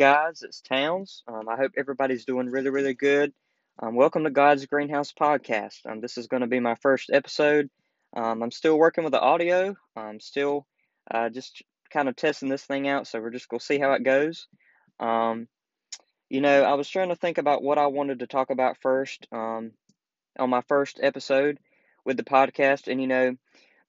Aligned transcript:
guys, 0.00 0.42
it's 0.42 0.62
Towns. 0.62 1.22
Um, 1.28 1.46
I 1.46 1.56
hope 1.56 1.72
everybody's 1.76 2.24
doing 2.24 2.48
really, 2.48 2.70
really 2.70 2.94
good. 2.94 3.34
Um, 3.78 3.94
welcome 3.94 4.24
to 4.24 4.30
God's 4.30 4.64
Greenhouse 4.64 5.12
Podcast. 5.12 5.84
Um, 5.84 6.00
this 6.00 6.16
is 6.16 6.26
going 6.26 6.40
to 6.40 6.46
be 6.46 6.58
my 6.58 6.74
first 6.76 7.10
episode. 7.12 7.68
Um, 8.16 8.42
I'm 8.42 8.50
still 8.50 8.78
working 8.78 9.04
with 9.04 9.12
the 9.12 9.20
audio. 9.20 9.76
I'm 9.94 10.18
still 10.18 10.66
uh, 11.10 11.28
just 11.28 11.62
kind 11.92 12.08
of 12.08 12.16
testing 12.16 12.48
this 12.48 12.64
thing 12.64 12.88
out, 12.88 13.08
so 13.08 13.20
we're 13.20 13.28
just 13.28 13.50
going 13.50 13.60
to 13.60 13.66
see 13.66 13.78
how 13.78 13.92
it 13.92 14.02
goes. 14.02 14.46
Um, 15.00 15.48
you 16.30 16.40
know, 16.40 16.62
I 16.62 16.72
was 16.72 16.88
trying 16.88 17.10
to 17.10 17.16
think 17.16 17.36
about 17.36 17.62
what 17.62 17.76
I 17.76 17.88
wanted 17.88 18.20
to 18.20 18.26
talk 18.26 18.48
about 18.48 18.80
first 18.80 19.26
um, 19.32 19.72
on 20.38 20.48
my 20.48 20.62
first 20.62 20.98
episode 21.02 21.58
with 22.06 22.16
the 22.16 22.24
podcast, 22.24 22.90
and 22.90 23.02
you 23.02 23.06
know, 23.06 23.36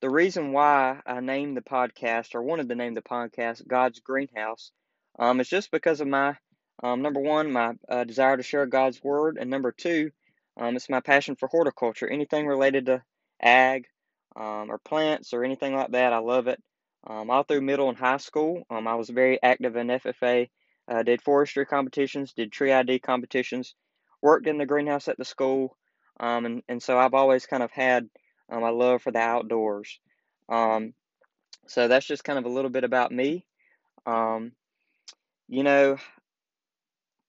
the 0.01 0.09
reason 0.09 0.51
why 0.51 0.99
I 1.05 1.21
named 1.21 1.55
the 1.55 1.61
podcast 1.61 2.35
or 2.35 2.41
wanted 2.41 2.67
to 2.67 2.75
name 2.75 2.95
the 2.95 3.01
podcast 3.01 3.65
God's 3.65 4.01
Greenhouse 4.01 4.73
um, 5.19 5.39
it's 5.39 5.49
just 5.49 5.71
because 5.71 6.01
of 6.01 6.07
my 6.07 6.35
um, 6.83 7.01
number 7.01 7.19
one, 7.19 7.51
my 7.51 7.73
uh, 7.89 8.03
desire 8.03 8.37
to 8.37 8.43
share 8.43 8.65
God's 8.65 9.03
word, 9.03 9.37
and 9.39 9.49
number 9.49 9.71
two, 9.71 10.11
um, 10.57 10.75
it's 10.75 10.89
my 10.89 10.99
passion 10.99 11.35
for 11.35 11.47
horticulture. 11.47 12.07
Anything 12.07 12.47
related 12.47 12.87
to 12.87 13.03
ag 13.41 13.85
um, 14.35 14.69
or 14.69 14.79
plants 14.79 15.33
or 15.33 15.43
anything 15.43 15.75
like 15.75 15.91
that, 15.91 16.13
I 16.13 16.19
love 16.19 16.47
it. 16.47 16.61
Um, 17.07 17.29
all 17.29 17.43
through 17.43 17.61
middle 17.61 17.89
and 17.89 17.97
high 17.97 18.17
school, 18.17 18.63
um, 18.69 18.87
I 18.87 18.95
was 18.95 19.09
very 19.09 19.41
active 19.41 19.75
in 19.75 19.87
FFA. 19.87 20.49
Uh, 20.87 21.03
did 21.03 21.21
forestry 21.21 21.65
competitions, 21.65 22.33
did 22.33 22.51
tree 22.51 22.71
ID 22.71 22.99
competitions, 22.99 23.75
worked 24.21 24.47
in 24.47 24.57
the 24.57 24.65
greenhouse 24.65 25.07
at 25.07 25.17
the 25.17 25.25
school, 25.25 25.77
and 26.19 26.63
and 26.67 26.81
so 26.81 26.97
I've 26.97 27.13
always 27.13 27.45
kind 27.45 27.63
of 27.63 27.71
had 27.71 28.09
um, 28.51 28.63
love 28.63 29.01
for 29.01 29.11
the 29.11 29.19
outdoors. 29.19 29.99
Um, 30.49 30.93
so 31.67 31.87
that's 31.87 32.05
just 32.05 32.23
kind 32.23 32.37
of 32.37 32.45
a 32.45 32.49
little 32.49 32.71
bit 32.71 32.83
about 32.83 33.11
me. 33.11 33.45
Um, 34.05 34.51
you 35.51 35.63
know, 35.63 35.97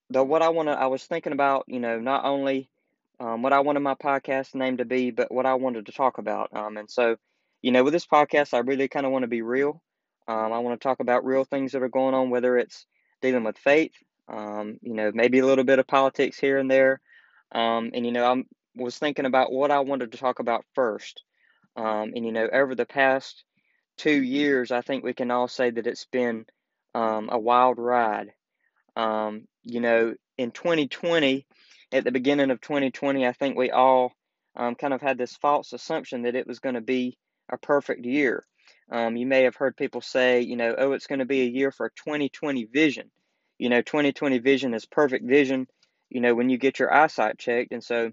the 0.09 0.23
what 0.23 0.43
I 0.43 0.51
want 0.51 0.69
to, 0.69 0.79
I 0.79 0.87
was 0.87 1.05
thinking 1.05 1.33
about, 1.33 1.65
you 1.67 1.81
know, 1.81 1.99
not 1.99 2.25
only 2.25 2.71
um, 3.19 3.43
what 3.43 3.53
I 3.53 3.61
wanted 3.61 3.81
my 3.81 3.95
podcast 3.95 4.55
name 4.55 4.77
to 4.77 4.85
be, 4.85 5.11
but 5.11 5.33
what 5.33 5.45
I 5.45 5.55
wanted 5.55 5.87
to 5.87 5.93
talk 5.93 6.19
about. 6.19 6.51
Um, 6.55 6.77
and 6.77 6.89
so, 6.89 7.17
you 7.63 7.73
know, 7.73 7.83
with 7.83 7.93
this 7.93 8.07
podcast, 8.07 8.55
I 8.55 8.59
really 8.59 8.87
kind 8.87 9.07
of 9.07 9.13
want 9.13 9.25
to 9.25 9.29
be 9.29 9.43
real. 9.43 9.83
Um, 10.29 10.53
I 10.53 10.61
want 10.61 10.81
to 10.81 10.83
talk 10.83 11.01
about 11.01 11.25
real 11.25 11.45
things 11.45 11.73
that 11.73 11.83
are 11.83 11.89
going 11.89 12.15
on, 12.15 12.31
whether 12.31 12.57
it's 12.57 12.87
dealing 13.23 13.43
with 13.43 13.59
faith, 13.59 13.93
um, 14.29 14.79
you 14.83 14.95
know, 14.95 15.11
maybe 15.13 15.41
a 15.41 15.47
little 15.47 15.65
bit 15.65 15.81
of 15.81 15.89
politics 15.89 16.39
here 16.39 16.59
and 16.59 16.71
there. 16.71 17.01
Um, 17.51 17.91
and, 17.93 18.07
you 18.07 18.13
know, 18.13 18.25
I 18.25 18.45
was 18.77 18.99
thinking 18.99 19.27
about 19.27 19.51
what 19.51 19.73
I 19.73 19.81
wanted 19.81 20.13
to 20.13 20.19
talk 20.19 20.39
about 20.39 20.65
first. 20.77 21.25
Um, 21.75 22.13
and, 22.15 22.25
you 22.25 22.31
know, 22.31 22.49
over 22.53 22.77
the 22.77 22.87
past 22.87 23.43
two 23.97 24.23
years, 24.23 24.71
I 24.71 24.81
think 24.81 25.03
we 25.03 25.13
can 25.13 25.33
all 25.33 25.49
say 25.49 25.71
that 25.71 25.89
it's 25.89 26.05
been 26.05 26.47
um, 26.95 27.29
a 27.31 27.39
wild 27.39 27.79
ride. 27.79 28.33
Um, 28.97 29.47
you 29.63 29.81
know, 29.81 30.15
in 30.39 30.51
2020, 30.51 31.47
at 31.93 32.05
the 32.05 32.13
beginning 32.13 32.51
of 32.51 32.61
2020, 32.61 33.27
I 33.27 33.33
think 33.33 33.57
we 33.57 33.71
all 33.71 34.13
um, 34.57 34.75
kind 34.75 34.95
of 34.95 35.01
had 35.01 35.19
this 35.19 35.37
false 35.37 35.73
assumption 35.73 36.23
that 36.23 36.35
it 36.35 36.47
was 36.47 36.59
going 36.59 36.75
to 36.75 36.81
be 36.81 37.17
a 37.51 37.59
perfect 37.59 38.05
year. 38.05 38.45
Um, 38.91 39.17
you 39.17 39.27
may 39.27 39.43
have 39.45 39.57
heard 39.57 39.77
people 39.77 40.01
say, 40.01 40.41
you 40.41 40.57
know, 40.57 40.75
oh, 40.77 40.93
it's 40.93 41.07
going 41.07 41.21
to 41.21 41.25
be 41.25 41.43
a 41.43 41.51
year 41.51 41.71
for 41.71 41.91
2020 42.05 42.65
vision. 42.65 43.11
You 43.59 43.69
know, 43.69 43.81
2020 43.81 44.39
vision 44.39 44.75
is 44.75 44.87
perfect 44.87 45.27
vision, 45.27 45.67
you 46.11 46.21
know, 46.21 46.35
when 46.35 46.49
you 46.49 46.59
get 46.59 46.79
your 46.79 46.93
eyesight 46.93 47.39
checked. 47.39 47.73
And 47.73 47.83
so, 47.83 48.11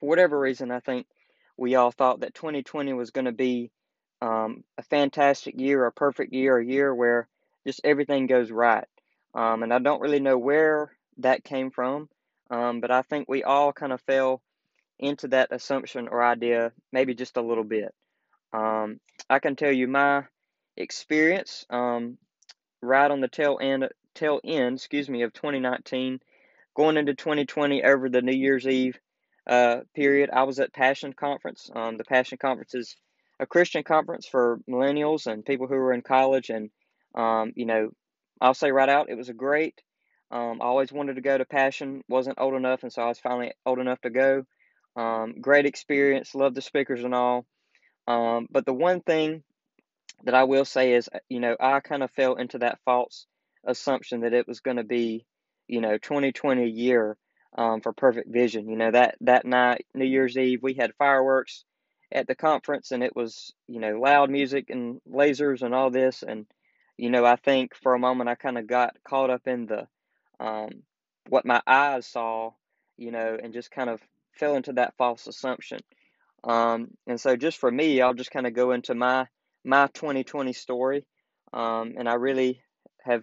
for 0.00 0.08
whatever 0.08 0.38
reason, 0.38 0.70
I 0.70 0.80
think 0.80 1.06
we 1.56 1.74
all 1.74 1.90
thought 1.90 2.20
that 2.20 2.34
2020 2.34 2.92
was 2.92 3.10
going 3.10 3.24
to 3.24 3.32
be 3.32 3.70
um, 4.20 4.62
a 4.78 4.82
fantastic 4.82 5.58
year, 5.58 5.84
a 5.84 5.92
perfect 5.92 6.32
year, 6.32 6.58
a 6.58 6.64
year 6.64 6.94
where 6.94 7.28
just 7.66 7.80
everything 7.84 8.26
goes 8.26 8.50
right. 8.50 8.86
Um, 9.34 9.62
and 9.62 9.72
I 9.72 9.78
don't 9.78 10.00
really 10.00 10.20
know 10.20 10.38
where 10.38 10.92
that 11.18 11.44
came 11.44 11.70
from, 11.70 12.08
um, 12.50 12.80
but 12.80 12.90
I 12.90 13.02
think 13.02 13.28
we 13.28 13.42
all 13.42 13.72
kind 13.72 13.92
of 13.92 14.00
fell 14.02 14.42
into 14.98 15.28
that 15.28 15.48
assumption 15.50 16.08
or 16.08 16.22
idea 16.22 16.72
maybe 16.92 17.14
just 17.14 17.36
a 17.36 17.42
little 17.42 17.64
bit. 17.64 17.94
Um, 18.52 19.00
I 19.30 19.38
can 19.38 19.56
tell 19.56 19.72
you 19.72 19.88
my 19.88 20.24
experience 20.76 21.64
um, 21.70 22.18
right 22.82 23.10
on 23.10 23.20
the 23.20 23.28
tail 23.28 23.58
end, 23.60 23.88
tail 24.14 24.40
end, 24.44 24.76
excuse 24.76 25.08
me, 25.08 25.22
of 25.22 25.32
2019, 25.32 26.20
going 26.74 26.96
into 26.96 27.14
2020 27.14 27.82
over 27.82 28.08
the 28.08 28.22
New 28.22 28.36
Year's 28.36 28.66
Eve 28.66 28.98
uh, 29.46 29.80
period. 29.94 30.30
I 30.32 30.44
was 30.44 30.60
at 30.60 30.72
Passion 30.72 31.12
Conference. 31.12 31.70
Um, 31.74 31.96
the 31.96 32.04
Passion 32.04 32.38
Conference 32.38 32.74
is 32.74 32.96
a 33.40 33.46
Christian 33.46 33.82
conference 33.82 34.26
for 34.26 34.60
millennials 34.68 35.26
and 35.26 35.44
people 35.44 35.66
who 35.66 35.74
are 35.74 35.92
in 35.92 36.02
college 36.02 36.50
and 36.50 36.70
um, 37.14 37.52
you 37.56 37.66
know, 37.66 37.90
I'll 38.40 38.54
say 38.54 38.70
right 38.72 38.88
out, 38.88 39.10
it 39.10 39.16
was 39.16 39.28
a 39.28 39.34
great. 39.34 39.80
Um, 40.30 40.60
I 40.62 40.64
always 40.64 40.90
wanted 40.90 41.16
to 41.16 41.20
go 41.20 41.36
to 41.36 41.44
Passion, 41.44 42.02
wasn't 42.08 42.40
old 42.40 42.54
enough, 42.54 42.82
and 42.82 42.92
so 42.92 43.02
I 43.02 43.08
was 43.08 43.18
finally 43.18 43.52
old 43.66 43.78
enough 43.78 44.00
to 44.00 44.10
go. 44.10 44.44
Um, 44.96 45.34
great 45.40 45.66
experience, 45.66 46.34
love 46.34 46.54
the 46.54 46.62
speakers 46.62 47.04
and 47.04 47.14
all. 47.14 47.46
Um, 48.06 48.48
but 48.50 48.66
the 48.66 48.72
one 48.72 49.00
thing 49.00 49.42
that 50.24 50.34
I 50.34 50.44
will 50.44 50.64
say 50.64 50.94
is, 50.94 51.08
you 51.28 51.40
know, 51.40 51.56
I 51.60 51.80
kind 51.80 52.02
of 52.02 52.10
fell 52.10 52.36
into 52.36 52.58
that 52.58 52.78
false 52.84 53.26
assumption 53.64 54.20
that 54.20 54.32
it 54.32 54.48
was 54.48 54.60
going 54.60 54.76
to 54.76 54.84
be, 54.84 55.24
you 55.68 55.80
know, 55.80 55.98
2020 55.98 56.68
year 56.68 57.16
um, 57.56 57.80
for 57.80 57.92
Perfect 57.92 58.30
Vision. 58.30 58.68
You 58.68 58.76
know, 58.76 58.90
that 58.90 59.16
that 59.20 59.44
night, 59.44 59.86
New 59.94 60.04
Year's 60.04 60.36
Eve, 60.36 60.62
we 60.62 60.74
had 60.74 60.94
fireworks 60.98 61.64
at 62.10 62.26
the 62.26 62.34
conference, 62.34 62.90
and 62.90 63.02
it 63.02 63.14
was, 63.14 63.52
you 63.68 63.80
know, 63.80 63.98
loud 63.98 64.30
music 64.30 64.70
and 64.70 65.00
lasers 65.10 65.62
and 65.62 65.74
all 65.74 65.90
this, 65.90 66.22
and 66.22 66.46
you 66.96 67.10
know, 67.10 67.24
I 67.24 67.36
think 67.36 67.74
for 67.74 67.94
a 67.94 67.98
moment 67.98 68.30
I 68.30 68.34
kind 68.34 68.58
of 68.58 68.66
got 68.66 68.96
caught 69.04 69.30
up 69.30 69.46
in 69.46 69.66
the 69.66 69.86
um, 70.40 70.82
what 71.28 71.46
my 71.46 71.62
eyes 71.66 72.06
saw, 72.06 72.50
you 72.96 73.10
know, 73.10 73.38
and 73.42 73.52
just 73.52 73.70
kind 73.70 73.90
of 73.90 74.00
fell 74.32 74.56
into 74.56 74.74
that 74.74 74.94
false 74.96 75.26
assumption. 75.26 75.78
Um, 76.44 76.88
and 77.06 77.20
so, 77.20 77.36
just 77.36 77.58
for 77.58 77.70
me, 77.70 78.00
I'll 78.00 78.14
just 78.14 78.32
kind 78.32 78.46
of 78.46 78.54
go 78.54 78.72
into 78.72 78.94
my 78.94 79.26
my 79.64 79.86
2020 79.94 80.52
story, 80.52 81.06
um, 81.52 81.94
and 81.96 82.08
I 82.08 82.14
really 82.14 82.62
have 83.04 83.22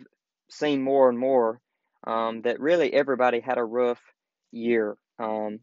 seen 0.49 0.81
more 0.81 1.09
and 1.09 1.19
more 1.19 1.59
um, 2.07 2.41
that 2.43 2.61
really 2.61 2.93
everybody 2.93 3.41
had 3.41 3.57
a 3.57 3.63
rough 3.63 4.01
year. 4.51 4.95
Um, 5.19 5.59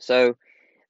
so, 0.00 0.36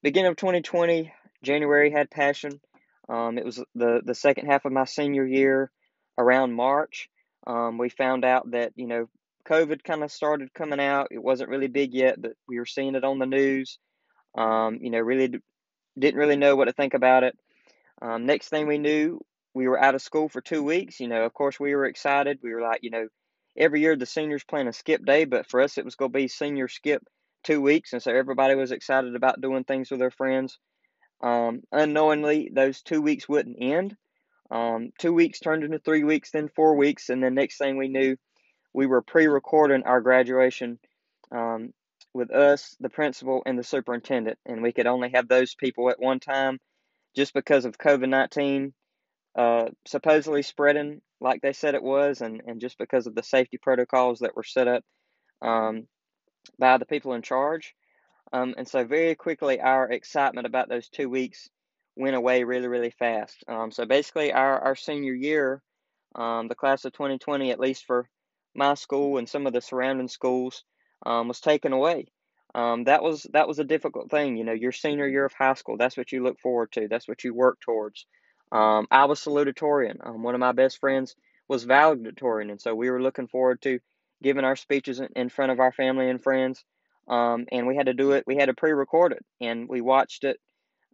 beginning 0.01 0.31
of 0.31 0.37
2020, 0.37 1.11
January 1.43 1.91
had 1.91 2.09
passion. 2.09 2.61
Um, 3.09 3.37
it 3.37 3.43
was 3.43 3.61
the 3.75 4.01
the 4.05 4.15
second 4.15 4.45
half 4.45 4.63
of 4.63 4.71
my 4.71 4.85
senior 4.85 5.25
year 5.25 5.69
around 6.17 6.53
March, 6.53 7.09
um, 7.47 7.77
we 7.77 7.89
found 7.89 8.23
out 8.25 8.51
that, 8.51 8.71
you 8.75 8.87
know, 8.87 9.07
COVID 9.47 9.83
kind 9.83 10.03
of 10.03 10.11
started 10.11 10.53
coming 10.53 10.79
out. 10.79 11.09
It 11.11 11.21
wasn't 11.21 11.49
really 11.49 11.67
big 11.67 11.93
yet, 11.93 12.21
but 12.21 12.33
we 12.47 12.59
were 12.59 12.65
seeing 12.65 12.95
it 12.95 13.03
on 13.03 13.19
the 13.19 13.25
news. 13.25 13.77
Um, 14.35 14.79
you 14.81 14.89
know, 14.89 14.99
really 14.99 15.27
d- 15.27 15.39
didn't 15.99 16.19
really 16.19 16.37
know 16.37 16.55
what 16.55 16.65
to 16.65 16.73
think 16.73 16.93
about 16.93 17.23
it. 17.23 17.37
Um, 18.01 18.25
next 18.25 18.49
thing 18.49 18.67
we 18.67 18.77
knew, 18.77 19.19
we 19.53 19.67
were 19.67 19.79
out 19.79 19.95
of 19.95 20.01
school 20.01 20.29
for 20.29 20.41
two 20.41 20.63
weeks. 20.63 20.99
You 20.99 21.07
know, 21.07 21.23
of 21.25 21.33
course, 21.33 21.59
we 21.59 21.75
were 21.75 21.85
excited. 21.85 22.39
We 22.41 22.53
were 22.53 22.61
like, 22.61 22.79
you 22.83 22.89
know, 22.89 23.07
every 23.57 23.81
year 23.81 23.95
the 23.95 24.05
seniors 24.05 24.43
plan 24.43 24.67
a 24.67 24.73
skip 24.73 25.05
day, 25.05 25.25
but 25.25 25.47
for 25.47 25.61
us, 25.61 25.77
it 25.77 25.85
was 25.85 25.95
going 25.95 26.11
to 26.11 26.17
be 26.17 26.27
senior 26.27 26.67
skip 26.67 27.03
two 27.43 27.61
weeks. 27.61 27.93
And 27.93 28.01
so 28.01 28.11
everybody 28.11 28.55
was 28.55 28.71
excited 28.71 29.15
about 29.15 29.41
doing 29.41 29.63
things 29.63 29.91
with 29.91 29.99
their 29.99 30.11
friends. 30.11 30.57
Um, 31.21 31.61
unknowingly, 31.71 32.49
those 32.53 32.81
two 32.81 33.01
weeks 33.01 33.29
wouldn't 33.29 33.57
end. 33.59 33.95
Um, 34.53 34.91
two 34.99 35.13
weeks 35.13 35.39
turned 35.39 35.63
into 35.63 35.79
three 35.79 36.03
weeks, 36.03 36.29
then 36.29 36.47
four 36.55 36.75
weeks, 36.75 37.09
and 37.09 37.23
then 37.23 37.33
next 37.33 37.57
thing 37.57 37.75
we 37.75 37.87
knew, 37.87 38.15
we 38.71 38.85
were 38.85 39.01
pre-recording 39.01 39.83
our 39.83 39.99
graduation 39.99 40.77
um, 41.31 41.73
with 42.13 42.29
us, 42.31 42.75
the 42.79 42.89
principal, 42.89 43.41
and 43.47 43.57
the 43.57 43.63
superintendent, 43.63 44.37
and 44.45 44.61
we 44.61 44.71
could 44.71 44.85
only 44.85 45.09
have 45.15 45.27
those 45.27 45.55
people 45.55 45.89
at 45.89 45.99
one 45.99 46.19
time, 46.19 46.59
just 47.15 47.33
because 47.33 47.65
of 47.65 47.79
COVID 47.79 48.09
nineteen 48.09 48.73
uh, 49.35 49.65
supposedly 49.87 50.43
spreading 50.43 51.01
like 51.19 51.41
they 51.41 51.53
said 51.53 51.73
it 51.73 51.81
was, 51.81 52.21
and 52.21 52.41
and 52.45 52.61
just 52.61 52.77
because 52.77 53.07
of 53.07 53.15
the 53.15 53.23
safety 53.23 53.57
protocols 53.57 54.19
that 54.19 54.35
were 54.35 54.43
set 54.43 54.67
up 54.67 54.83
um, 55.41 55.87
by 56.59 56.77
the 56.77 56.85
people 56.85 57.13
in 57.13 57.23
charge. 57.23 57.73
Um, 58.31 58.53
and 58.57 58.67
so 58.67 58.85
very 58.85 59.15
quickly, 59.15 59.59
our 59.59 59.89
excitement 59.89 60.45
about 60.45 60.69
those 60.69 60.89
two 60.89 61.09
weeks 61.09 61.49
went 61.95 62.15
away 62.15 62.43
really, 62.43 62.67
really 62.67 62.91
fast. 62.91 63.43
Um, 63.47 63.71
so 63.71 63.85
basically, 63.85 64.31
our, 64.31 64.59
our 64.59 64.75
senior 64.75 65.13
year, 65.13 65.61
um, 66.15 66.47
the 66.47 66.55
class 66.55 66.85
of 66.85 66.93
2020, 66.93 67.51
at 67.51 67.59
least 67.59 67.85
for 67.85 68.07
my 68.55 68.73
school 68.75 69.17
and 69.17 69.27
some 69.27 69.47
of 69.47 69.53
the 69.53 69.61
surrounding 69.61 70.07
schools, 70.07 70.63
um, 71.05 71.27
was 71.27 71.39
taken 71.39 71.73
away. 71.73 72.07
Um, 72.55 72.83
that 72.83 73.01
was 73.01 73.25
that 73.33 73.47
was 73.47 73.57
a 73.57 73.63
difficult 73.63 74.11
thing. 74.11 74.37
You 74.37 74.43
know, 74.43 74.53
your 74.53 74.71
senior 74.71 75.07
year 75.07 75.25
of 75.25 75.33
high 75.33 75.55
school, 75.55 75.77
that's 75.77 75.97
what 75.97 76.11
you 76.11 76.23
look 76.23 76.39
forward 76.39 76.71
to. 76.73 76.87
That's 76.87 77.07
what 77.07 77.23
you 77.23 77.33
work 77.33 77.59
towards. 77.61 78.05
Um, 78.51 78.87
I 78.91 79.05
was 79.05 79.19
salutatorian. 79.19 80.05
Um, 80.05 80.21
one 80.21 80.35
of 80.35 80.39
my 80.39 80.51
best 80.51 80.79
friends 80.79 81.15
was 81.47 81.63
valedictorian, 81.63 82.51
and 82.51 82.61
so 82.61 82.75
we 82.75 82.91
were 82.91 83.01
looking 83.01 83.27
forward 83.27 83.61
to 83.63 83.79
giving 84.21 84.45
our 84.45 84.55
speeches 84.55 85.01
in, 85.15 85.29
front 85.29 85.51
of 85.51 85.59
our 85.59 85.71
family 85.71 86.09
and 86.09 86.21
friends. 86.21 86.63
and 87.07 87.67
we 87.67 87.75
had 87.75 87.87
to 87.87 87.93
do 87.93 88.11
it. 88.11 88.23
We 88.27 88.37
had 88.37 88.45
to 88.45 88.53
pre-record 88.53 89.13
it, 89.13 89.25
and 89.41 89.67
we 89.67 89.81
watched 89.81 90.23
it 90.23 90.39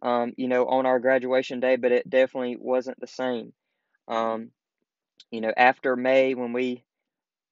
um, 0.02 0.32
you 0.36 0.48
know, 0.48 0.66
on 0.66 0.86
our 0.86 0.98
graduation 0.98 1.60
day, 1.60 1.76
but 1.76 1.92
it 1.92 2.08
definitely 2.08 2.56
wasn't 2.58 2.98
the 3.00 3.06
same. 3.06 3.52
Um, 4.08 4.50
you 5.30 5.40
know, 5.40 5.52
after 5.56 5.96
May, 5.96 6.34
when 6.34 6.52
we 6.52 6.84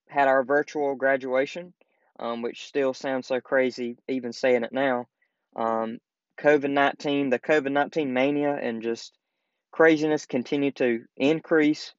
had 0.08 0.28
our 0.28 0.42
virtual 0.42 0.94
graduation, 0.94 1.72
um, 2.18 2.42
which 2.42 2.66
still 2.66 2.94
sounds 2.94 3.26
so 3.26 3.40
crazy 3.40 3.96
even 4.08 4.32
saying 4.32 4.64
it 4.64 4.72
now. 4.72 5.06
Um, 5.54 5.98
COVID 6.40 6.70
19, 6.70 7.30
the 7.30 7.38
COVID 7.38 7.72
19 7.72 8.12
mania 8.12 8.54
and 8.54 8.82
just 8.82 9.12
craziness 9.70 10.26
continued 10.26 10.76
to 10.76 11.04
increase 11.16 11.94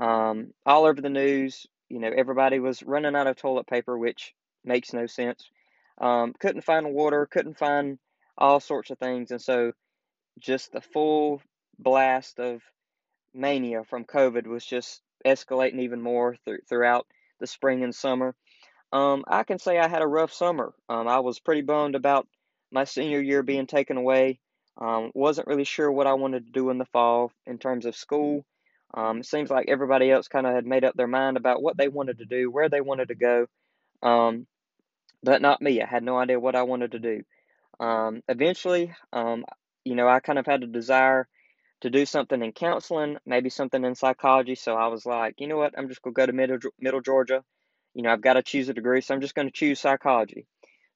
um, 0.00 0.52
all 0.64 0.84
over 0.84 1.00
the 1.00 1.10
news. 1.10 1.66
You 1.88 2.00
know, 2.00 2.10
everybody 2.14 2.58
was 2.58 2.82
running 2.82 3.16
out 3.16 3.26
of 3.26 3.36
toilet 3.36 3.66
paper, 3.66 3.96
which 3.96 4.34
makes 4.64 4.92
no 4.92 5.06
sense. 5.06 5.50
Um, 6.00 6.34
couldn't 6.38 6.62
find 6.64 6.92
water, 6.92 7.26
couldn't 7.26 7.58
find 7.58 7.98
all 8.36 8.60
sorts 8.60 8.90
of 8.90 8.98
things. 8.98 9.30
And 9.30 9.40
so 9.40 9.72
just 10.38 10.72
the 10.72 10.80
full 10.80 11.42
blast 11.78 12.38
of 12.40 12.62
mania 13.34 13.84
from 13.84 14.04
COVID 14.04 14.46
was 14.46 14.64
just 14.64 15.02
escalating 15.24 15.80
even 15.80 16.00
more 16.00 16.36
th- 16.44 16.60
throughout 16.68 17.06
the 17.40 17.46
spring 17.46 17.82
and 17.84 17.94
summer. 17.94 18.34
Um, 18.92 19.24
I 19.28 19.44
can 19.44 19.58
say 19.58 19.78
I 19.78 19.88
had 19.88 20.02
a 20.02 20.06
rough 20.06 20.32
summer. 20.32 20.72
Um, 20.88 21.08
I 21.08 21.20
was 21.20 21.40
pretty 21.40 21.62
bummed 21.62 21.94
about 21.94 22.26
my 22.70 22.84
senior 22.84 23.20
year 23.20 23.42
being 23.42 23.66
taken 23.66 23.96
away. 23.96 24.40
Um, 24.80 25.10
wasn't 25.14 25.48
really 25.48 25.64
sure 25.64 25.90
what 25.90 26.06
I 26.06 26.14
wanted 26.14 26.46
to 26.46 26.52
do 26.52 26.70
in 26.70 26.78
the 26.78 26.86
fall 26.86 27.32
in 27.46 27.58
terms 27.58 27.84
of 27.84 27.96
school. 27.96 28.44
Um, 28.94 29.18
it 29.18 29.26
seems 29.26 29.50
like 29.50 29.68
everybody 29.68 30.10
else 30.10 30.28
kind 30.28 30.46
of 30.46 30.54
had 30.54 30.66
made 30.66 30.84
up 30.84 30.94
their 30.94 31.06
mind 31.06 31.36
about 31.36 31.62
what 31.62 31.76
they 31.76 31.88
wanted 31.88 32.18
to 32.18 32.24
do, 32.24 32.50
where 32.50 32.68
they 32.68 32.80
wanted 32.80 33.08
to 33.08 33.14
go, 33.14 33.46
um, 34.02 34.46
but 35.22 35.42
not 35.42 35.60
me. 35.60 35.82
I 35.82 35.86
had 35.86 36.02
no 36.02 36.16
idea 36.16 36.40
what 36.40 36.56
I 36.56 36.62
wanted 36.62 36.92
to 36.92 36.98
do. 36.98 37.22
Um, 37.80 38.22
eventually, 38.28 38.94
you 39.88 39.94
know, 39.94 40.06
I 40.06 40.20
kind 40.20 40.38
of 40.38 40.46
had 40.46 40.62
a 40.62 40.66
desire 40.66 41.26
to 41.80 41.90
do 41.90 42.04
something 42.04 42.42
in 42.42 42.52
counseling, 42.52 43.16
maybe 43.24 43.48
something 43.48 43.84
in 43.84 43.94
psychology. 43.94 44.54
So 44.54 44.74
I 44.74 44.88
was 44.88 45.06
like, 45.06 45.40
you 45.40 45.46
know 45.46 45.56
what? 45.56 45.74
I'm 45.78 45.88
just 45.88 46.02
going 46.02 46.14
to 46.14 46.20
go 46.20 46.26
to 46.26 46.32
middle, 46.32 46.58
middle 46.78 47.00
Georgia. 47.00 47.42
You 47.94 48.02
know, 48.02 48.12
I've 48.12 48.20
got 48.20 48.34
to 48.34 48.42
choose 48.42 48.68
a 48.68 48.74
degree, 48.74 49.00
so 49.00 49.14
I'm 49.14 49.20
just 49.20 49.34
going 49.34 49.48
to 49.48 49.52
choose 49.52 49.80
psychology. 49.80 50.46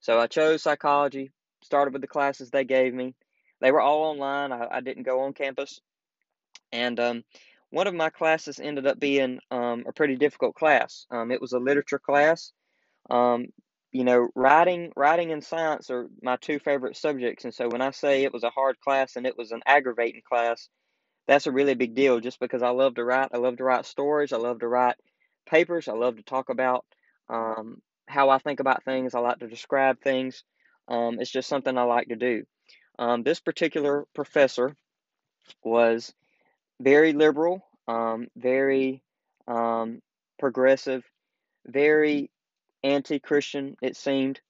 So 0.00 0.18
I 0.18 0.26
chose 0.26 0.62
psychology, 0.62 1.30
started 1.62 1.92
with 1.92 2.02
the 2.02 2.08
classes 2.08 2.50
they 2.50 2.64
gave 2.64 2.92
me. 2.92 3.14
They 3.60 3.70
were 3.70 3.80
all 3.80 4.04
online. 4.04 4.52
I, 4.52 4.66
I 4.70 4.80
didn't 4.80 5.04
go 5.04 5.20
on 5.20 5.32
campus. 5.32 5.80
And 6.72 6.98
um, 7.00 7.24
one 7.70 7.86
of 7.86 7.94
my 7.94 8.10
classes 8.10 8.60
ended 8.60 8.86
up 8.86 9.00
being 9.00 9.38
um, 9.50 9.84
a 9.86 9.92
pretty 9.92 10.16
difficult 10.16 10.54
class. 10.54 11.06
Um, 11.10 11.30
it 11.30 11.40
was 11.40 11.52
a 11.52 11.58
literature 11.58 11.98
class. 11.98 12.52
You 13.92 14.04
know, 14.04 14.28
writing, 14.34 14.92
writing 14.96 15.32
and 15.32 15.44
science 15.44 15.90
are 15.90 16.08
my 16.22 16.36
two 16.40 16.58
favorite 16.58 16.96
subjects. 16.96 17.44
And 17.44 17.54
so 17.54 17.68
when 17.68 17.82
I 17.82 17.90
say 17.90 18.24
it 18.24 18.32
was 18.32 18.42
a 18.42 18.50
hard 18.50 18.80
class 18.80 19.16
and 19.16 19.26
it 19.26 19.36
was 19.36 19.52
an 19.52 19.60
aggravating 19.66 20.22
class, 20.28 20.68
that's 21.28 21.46
a 21.46 21.52
really 21.52 21.74
big 21.74 21.94
deal. 21.94 22.20
Just 22.20 22.40
because 22.40 22.62
I 22.62 22.70
love 22.70 22.94
to 22.96 23.04
write, 23.04 23.28
I 23.34 23.38
love 23.38 23.58
to 23.58 23.64
write 23.64 23.86
stories, 23.86 24.32
I 24.32 24.38
love 24.38 24.60
to 24.60 24.68
write 24.68 24.96
papers, 25.48 25.88
I 25.88 25.92
love 25.92 26.16
to 26.16 26.22
talk 26.22 26.48
about 26.48 26.84
um, 27.28 27.82
how 28.08 28.30
I 28.30 28.38
think 28.38 28.60
about 28.60 28.84
things. 28.84 29.14
I 29.14 29.20
like 29.20 29.38
to 29.40 29.48
describe 29.48 30.00
things. 30.00 30.42
Um, 30.88 31.18
it's 31.20 31.30
just 31.30 31.48
something 31.48 31.76
I 31.76 31.82
like 31.84 32.08
to 32.08 32.16
do. 32.16 32.44
Um, 32.98 33.22
this 33.22 33.40
particular 33.40 34.06
professor 34.14 34.74
was 35.64 36.12
very 36.80 37.12
liberal, 37.12 37.62
um, 37.88 38.28
very 38.36 39.02
um, 39.48 40.00
progressive, 40.38 41.04
very 41.66 42.31
anti 42.84 43.18
Christian, 43.18 43.76
it 43.82 43.96
seemed. 43.96 44.40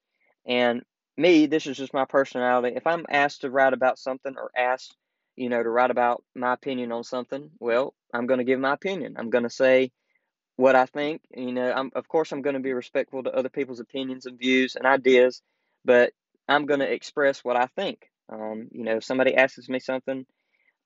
And 0.47 0.83
me, 1.17 1.47
this 1.47 1.67
is 1.67 1.77
just 1.77 1.95
my 1.95 2.05
personality. 2.05 2.75
If 2.77 2.87
I'm 2.87 3.07
asked 3.11 3.43
to 3.43 3.51
write 3.51 3.73
about 3.73 3.99
something 3.99 4.35
or 4.37 4.51
asked, 4.57 4.97
you 5.37 5.49
know, 5.49 5.63
to 5.63 5.69
write 5.71 5.91
about 5.91 6.25
my 6.35 6.55
opinion 6.55 6.93
on 6.93 7.05
something, 7.05 7.51
well, 7.61 7.95
I'm 8.13 8.27
going 8.27 8.39
to 8.39 8.45
give 8.45 8.61
my 8.61 8.75
opinion. 8.75 9.17
I'm 9.19 9.31
going 9.31 9.45
to 9.45 9.51
say 9.51 9.93
what 10.57 10.77
I 10.77 10.87
think. 10.87 11.23
You 11.35 11.53
know, 11.53 11.73
I'm, 11.73 11.91
of 11.95 12.09
course, 12.09 12.33
I'm 12.33 12.43
going 12.43 12.55
to 12.55 12.61
be 12.61 12.73
respectful 12.73 13.23
to 13.25 13.33
other 13.33 13.49
people's 13.49 13.81
opinions 13.81 14.27
and 14.27 14.39
views 14.39 14.77
and 14.77 14.87
ideas, 14.87 15.43
but 15.85 16.13
I'm 16.49 16.67
going 16.67 16.81
to 16.81 16.93
express 16.93 17.45
what 17.45 17.57
I 17.57 17.67
think. 17.77 18.11
Um, 18.31 18.69
you 18.73 18.85
know, 18.85 18.97
if 18.97 19.05
somebody 19.05 19.35
asks 19.35 19.69
me 19.69 19.79
something, 19.79 20.27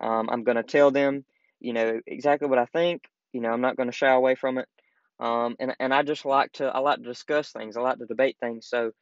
um, 0.00 0.28
I'm 0.30 0.44
going 0.44 0.56
to 0.56 0.62
tell 0.62 0.90
them, 0.90 1.24
you 1.60 1.72
know, 1.72 2.00
exactly 2.06 2.48
what 2.48 2.58
I 2.58 2.66
think. 2.66 3.04
You 3.32 3.40
know, 3.40 3.50
I'm 3.50 3.60
not 3.60 3.76
going 3.76 3.88
to 3.90 3.96
shy 3.96 4.10
away 4.12 4.34
from 4.34 4.58
it. 4.58 4.68
Um, 5.18 5.56
and 5.58 5.74
and 5.80 5.94
I 5.94 6.02
just 6.02 6.24
like 6.24 6.52
to 6.52 6.66
I 6.66 6.78
like 6.80 6.98
to 6.98 7.04
discuss 7.04 7.50
things. 7.50 7.76
I 7.76 7.80
like 7.80 7.98
to 7.98 8.06
debate 8.06 8.36
things. 8.40 8.66
So 8.66 8.92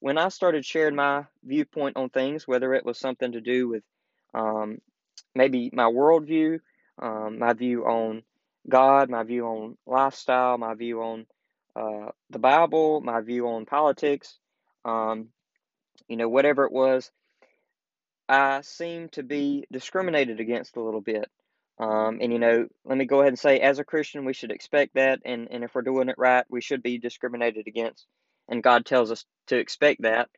when 0.00 0.18
I 0.18 0.28
started 0.28 0.64
sharing 0.64 0.94
my 0.96 1.24
viewpoint 1.44 1.96
on 1.96 2.10
things, 2.10 2.46
whether 2.46 2.74
it 2.74 2.84
was 2.84 2.98
something 2.98 3.32
to 3.32 3.40
do 3.40 3.68
with 3.68 3.82
um, 4.34 4.78
maybe 5.34 5.70
my 5.72 5.84
worldview, 5.84 6.58
um, 7.00 7.38
my 7.38 7.54
view 7.54 7.84
on 7.86 8.22
God, 8.68 9.08
my 9.08 9.22
view 9.22 9.46
on 9.46 9.78
lifestyle, 9.86 10.58
my 10.58 10.74
view 10.74 11.02
on 11.02 11.26
uh, 11.76 12.10
the 12.30 12.38
Bible, 12.38 13.00
my 13.00 13.20
view 13.20 13.48
on 13.48 13.66
politics, 13.66 14.38
um, 14.84 15.28
you 16.08 16.16
know, 16.16 16.28
whatever 16.28 16.64
it 16.64 16.72
was, 16.72 17.10
I 18.28 18.60
seemed 18.62 19.12
to 19.12 19.22
be 19.22 19.64
discriminated 19.70 20.40
against 20.40 20.76
a 20.76 20.82
little 20.82 21.00
bit. 21.00 21.30
Um, 21.78 22.18
and 22.20 22.32
you 22.32 22.38
know, 22.38 22.68
let 22.84 22.96
me 22.96 23.04
go 23.04 23.20
ahead 23.20 23.32
and 23.32 23.38
say, 23.38 23.58
as 23.60 23.78
a 23.78 23.84
Christian, 23.84 24.24
we 24.24 24.32
should 24.32 24.52
expect 24.52 24.94
that, 24.94 25.20
and 25.24 25.48
and 25.50 25.64
if 25.64 25.74
we're 25.74 25.82
doing 25.82 26.08
it 26.08 26.14
right, 26.18 26.44
we 26.48 26.60
should 26.60 26.82
be 26.82 26.98
discriminated 26.98 27.66
against, 27.66 28.06
and 28.48 28.62
God 28.62 28.86
tells 28.86 29.10
us 29.10 29.24
to 29.48 29.56
expect 29.56 30.02
that. 30.02 30.28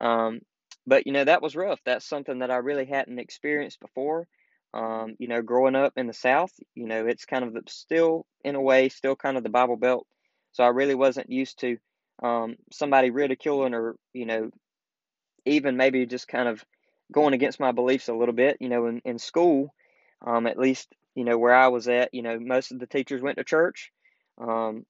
Um, 0.00 0.40
but 0.86 1.06
you 1.06 1.12
know, 1.12 1.24
that 1.24 1.42
was 1.42 1.56
rough. 1.56 1.80
That's 1.84 2.06
something 2.06 2.40
that 2.40 2.50
I 2.50 2.56
really 2.56 2.84
hadn't 2.84 3.18
experienced 3.18 3.80
before. 3.80 4.28
Um, 4.72 5.16
you 5.18 5.28
know, 5.28 5.42
growing 5.42 5.74
up 5.76 5.94
in 5.96 6.06
the 6.06 6.12
South, 6.12 6.52
you 6.74 6.86
know, 6.86 7.06
it's 7.06 7.26
kind 7.26 7.44
of 7.44 7.54
the, 7.54 7.62
still 7.68 8.26
in 8.44 8.54
a 8.54 8.60
way, 8.60 8.88
still 8.88 9.16
kind 9.16 9.36
of 9.36 9.42
the 9.42 9.48
Bible 9.48 9.76
Belt. 9.76 10.06
So 10.52 10.62
I 10.62 10.68
really 10.68 10.94
wasn't 10.94 11.30
used 11.30 11.60
to 11.60 11.78
um, 12.22 12.56
somebody 12.72 13.10
ridiculing 13.10 13.74
or 13.74 13.96
you 14.12 14.26
know, 14.26 14.50
even 15.44 15.76
maybe 15.76 16.06
just 16.06 16.28
kind 16.28 16.48
of 16.48 16.64
going 17.12 17.34
against 17.34 17.58
my 17.58 17.72
beliefs 17.72 18.08
a 18.08 18.14
little 18.14 18.34
bit. 18.34 18.58
You 18.60 18.68
know, 18.68 18.86
in 18.86 19.02
in 19.04 19.18
school 19.18 19.74
um, 20.26 20.46
at 20.46 20.58
least, 20.58 20.88
you 21.14 21.24
know, 21.24 21.38
where 21.38 21.54
I 21.54 21.68
was 21.68 21.88
at, 21.88 22.14
you 22.14 22.22
know, 22.22 22.38
most 22.38 22.72
of 22.72 22.78
the 22.78 22.86
teachers 22.86 23.22
went 23.22 23.38
to 23.38 23.44
church. 23.44 23.92
Um, 24.38 24.86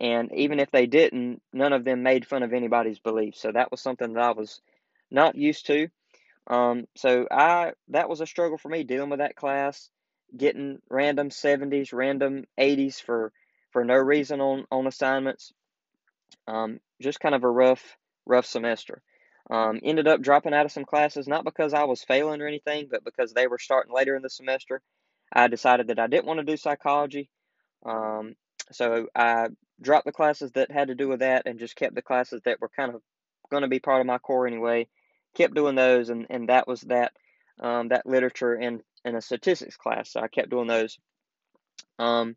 and 0.00 0.30
even 0.34 0.60
if 0.60 0.70
they 0.70 0.86
didn't, 0.86 1.40
none 1.52 1.72
of 1.72 1.84
them 1.84 2.02
made 2.02 2.26
fun 2.26 2.42
of 2.42 2.52
anybody's 2.52 2.98
beliefs. 2.98 3.40
So 3.40 3.52
that 3.52 3.70
was 3.70 3.80
something 3.80 4.12
that 4.14 4.22
I 4.22 4.32
was 4.32 4.60
not 5.10 5.36
used 5.36 5.66
to. 5.66 5.88
Um, 6.46 6.86
so 6.96 7.26
I 7.30 7.72
that 7.88 8.08
was 8.08 8.20
a 8.20 8.26
struggle 8.26 8.58
for 8.58 8.68
me 8.68 8.84
dealing 8.84 9.10
with 9.10 9.20
that 9.20 9.36
class, 9.36 9.88
getting 10.36 10.78
random 10.90 11.30
70s, 11.30 11.92
random 11.92 12.44
80s 12.58 13.00
for 13.00 13.32
for 13.70 13.84
no 13.84 13.94
reason 13.94 14.40
on 14.40 14.66
on 14.70 14.86
assignments. 14.86 15.52
Um, 16.46 16.80
just 17.00 17.20
kind 17.20 17.34
of 17.34 17.44
a 17.44 17.50
rough 17.50 17.96
rough 18.26 18.46
semester. 18.46 19.02
Um, 19.50 19.78
ended 19.82 20.08
up 20.08 20.22
dropping 20.22 20.54
out 20.54 20.64
of 20.64 20.72
some 20.72 20.86
classes, 20.86 21.28
not 21.28 21.44
because 21.44 21.74
I 21.74 21.84
was 21.84 22.02
failing 22.02 22.40
or 22.40 22.46
anything, 22.46 22.88
but 22.90 23.04
because 23.04 23.32
they 23.32 23.46
were 23.46 23.58
starting 23.58 23.92
later 23.92 24.16
in 24.16 24.22
the 24.22 24.30
semester. 24.30 24.80
I 25.32 25.48
decided 25.48 25.88
that 25.88 25.98
I 25.98 26.06
didn't 26.06 26.26
want 26.26 26.40
to 26.40 26.44
do 26.44 26.56
psychology. 26.56 27.28
Um, 27.84 28.36
so 28.72 29.08
I 29.14 29.48
dropped 29.80 30.06
the 30.06 30.12
classes 30.12 30.52
that 30.52 30.70
had 30.70 30.88
to 30.88 30.94
do 30.94 31.08
with 31.08 31.20
that 31.20 31.42
and 31.46 31.58
just 31.58 31.76
kept 31.76 31.94
the 31.94 32.02
classes 32.02 32.40
that 32.44 32.60
were 32.60 32.70
kind 32.74 32.94
of 32.94 33.02
going 33.50 33.62
to 33.62 33.68
be 33.68 33.80
part 33.80 34.00
of 34.00 34.06
my 34.06 34.18
core 34.18 34.46
anyway. 34.46 34.88
Kept 35.34 35.54
doing 35.54 35.74
those, 35.74 36.08
and, 36.08 36.26
and 36.30 36.48
that 36.48 36.66
was 36.66 36.80
that 36.82 37.12
um, 37.60 37.88
that 37.88 38.06
literature 38.06 38.54
and, 38.54 38.82
and 39.04 39.16
a 39.16 39.20
statistics 39.20 39.76
class. 39.76 40.10
So 40.10 40.20
I 40.20 40.28
kept 40.28 40.50
doing 40.50 40.68
those. 40.68 40.98
Um, 41.98 42.36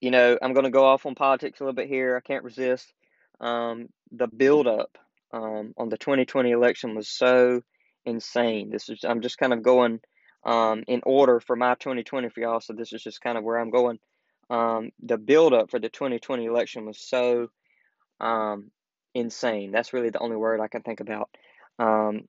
you 0.00 0.10
know, 0.10 0.38
I'm 0.40 0.52
going 0.52 0.64
to 0.64 0.70
go 0.70 0.84
off 0.84 1.06
on 1.06 1.14
politics 1.14 1.60
a 1.60 1.64
little 1.64 1.74
bit 1.74 1.88
here. 1.88 2.16
I 2.16 2.20
can't 2.20 2.44
resist. 2.44 2.92
Um, 3.40 3.88
the 4.12 4.26
build 4.26 4.66
up 4.66 4.98
um, 5.32 5.74
on 5.76 5.88
the 5.88 5.98
2020 5.98 6.50
election 6.50 6.94
was 6.94 7.08
so 7.08 7.62
insane. 8.04 8.70
This 8.70 8.88
is 8.88 9.04
I'm 9.04 9.20
just 9.20 9.38
kind 9.38 9.52
of 9.52 9.62
going 9.62 10.00
um, 10.44 10.84
in 10.86 11.02
order 11.04 11.40
for 11.40 11.56
my 11.56 11.74
2020 11.74 12.28
for 12.28 12.40
y'all. 12.40 12.60
So 12.60 12.72
this 12.72 12.92
is 12.92 13.02
just 13.02 13.20
kind 13.20 13.36
of 13.36 13.44
where 13.44 13.58
I'm 13.58 13.70
going. 13.70 13.98
Um, 14.48 14.90
the 15.02 15.18
build 15.18 15.52
up 15.52 15.70
for 15.70 15.80
the 15.80 15.88
2020 15.88 16.44
election 16.44 16.86
was 16.86 17.00
so 17.00 17.48
um, 18.20 18.70
insane. 19.14 19.72
That's 19.72 19.92
really 19.92 20.10
the 20.10 20.20
only 20.20 20.36
word 20.36 20.60
I 20.60 20.68
can 20.68 20.82
think 20.82 21.00
about. 21.00 21.30
Um, 21.78 22.28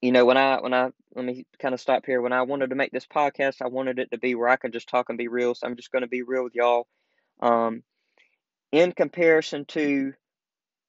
you 0.00 0.12
know, 0.12 0.24
when 0.24 0.36
I 0.36 0.60
when 0.60 0.74
I 0.74 0.90
let 1.14 1.24
me 1.24 1.46
kind 1.60 1.74
of 1.74 1.80
stop 1.80 2.04
here. 2.06 2.20
When 2.20 2.32
I 2.32 2.42
wanted 2.42 2.70
to 2.70 2.76
make 2.76 2.90
this 2.90 3.06
podcast, 3.06 3.62
I 3.62 3.68
wanted 3.68 3.98
it 3.98 4.10
to 4.10 4.18
be 4.18 4.34
where 4.34 4.48
I 4.48 4.56
could 4.56 4.72
just 4.72 4.88
talk 4.88 5.08
and 5.08 5.18
be 5.18 5.28
real. 5.28 5.54
So 5.54 5.66
I'm 5.66 5.76
just 5.76 5.92
going 5.92 6.02
to 6.02 6.08
be 6.08 6.22
real 6.22 6.44
with 6.44 6.54
y'all. 6.54 6.86
Um, 7.40 7.82
in 8.72 8.92
comparison 8.92 9.64
to 9.66 10.12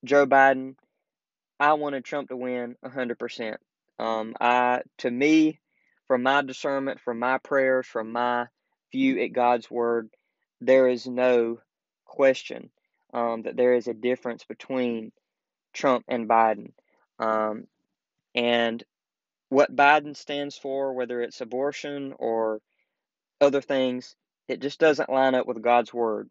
Joe 0.04 0.26
Biden, 0.26 0.76
I 1.60 1.74
wanted 1.74 2.06
Trump 2.06 2.30
to 2.30 2.38
win 2.38 2.76
100%. 2.86 3.58
Um, 4.00 4.36
I, 4.42 4.82
to 5.00 5.12
me, 5.12 5.60
from 6.08 6.24
my 6.24 6.44
discernment, 6.44 7.02
from 7.02 7.20
my 7.20 7.40
prayers, 7.40 7.88
from 7.88 8.12
my 8.14 8.48
view 8.92 9.22
at 9.24 9.34
God's 9.34 9.72
word, 9.72 10.10
there 10.62 10.88
is 10.88 11.08
no 11.08 11.60
question 12.06 12.72
um, 13.14 13.44
that 13.44 13.58
there 13.58 13.76
is 13.76 13.88
a 13.88 13.96
difference 13.96 14.46
between 14.46 15.12
Trump 15.74 16.06
and 16.08 16.30
Biden. 16.30 16.72
Um, 17.20 17.68
and 18.36 18.84
what 19.50 19.76
Biden 19.76 20.16
stands 20.18 20.58
for, 20.58 20.94
whether 20.94 21.22
it's 21.22 21.42
abortion 21.42 22.14
or 22.20 22.62
other 23.42 23.62
things, 23.62 24.16
it 24.48 24.62
just 24.62 24.80
doesn't 24.80 25.10
line 25.10 25.36
up 25.36 25.48
with 25.48 25.62
God's 25.64 25.94
word. 25.94 26.24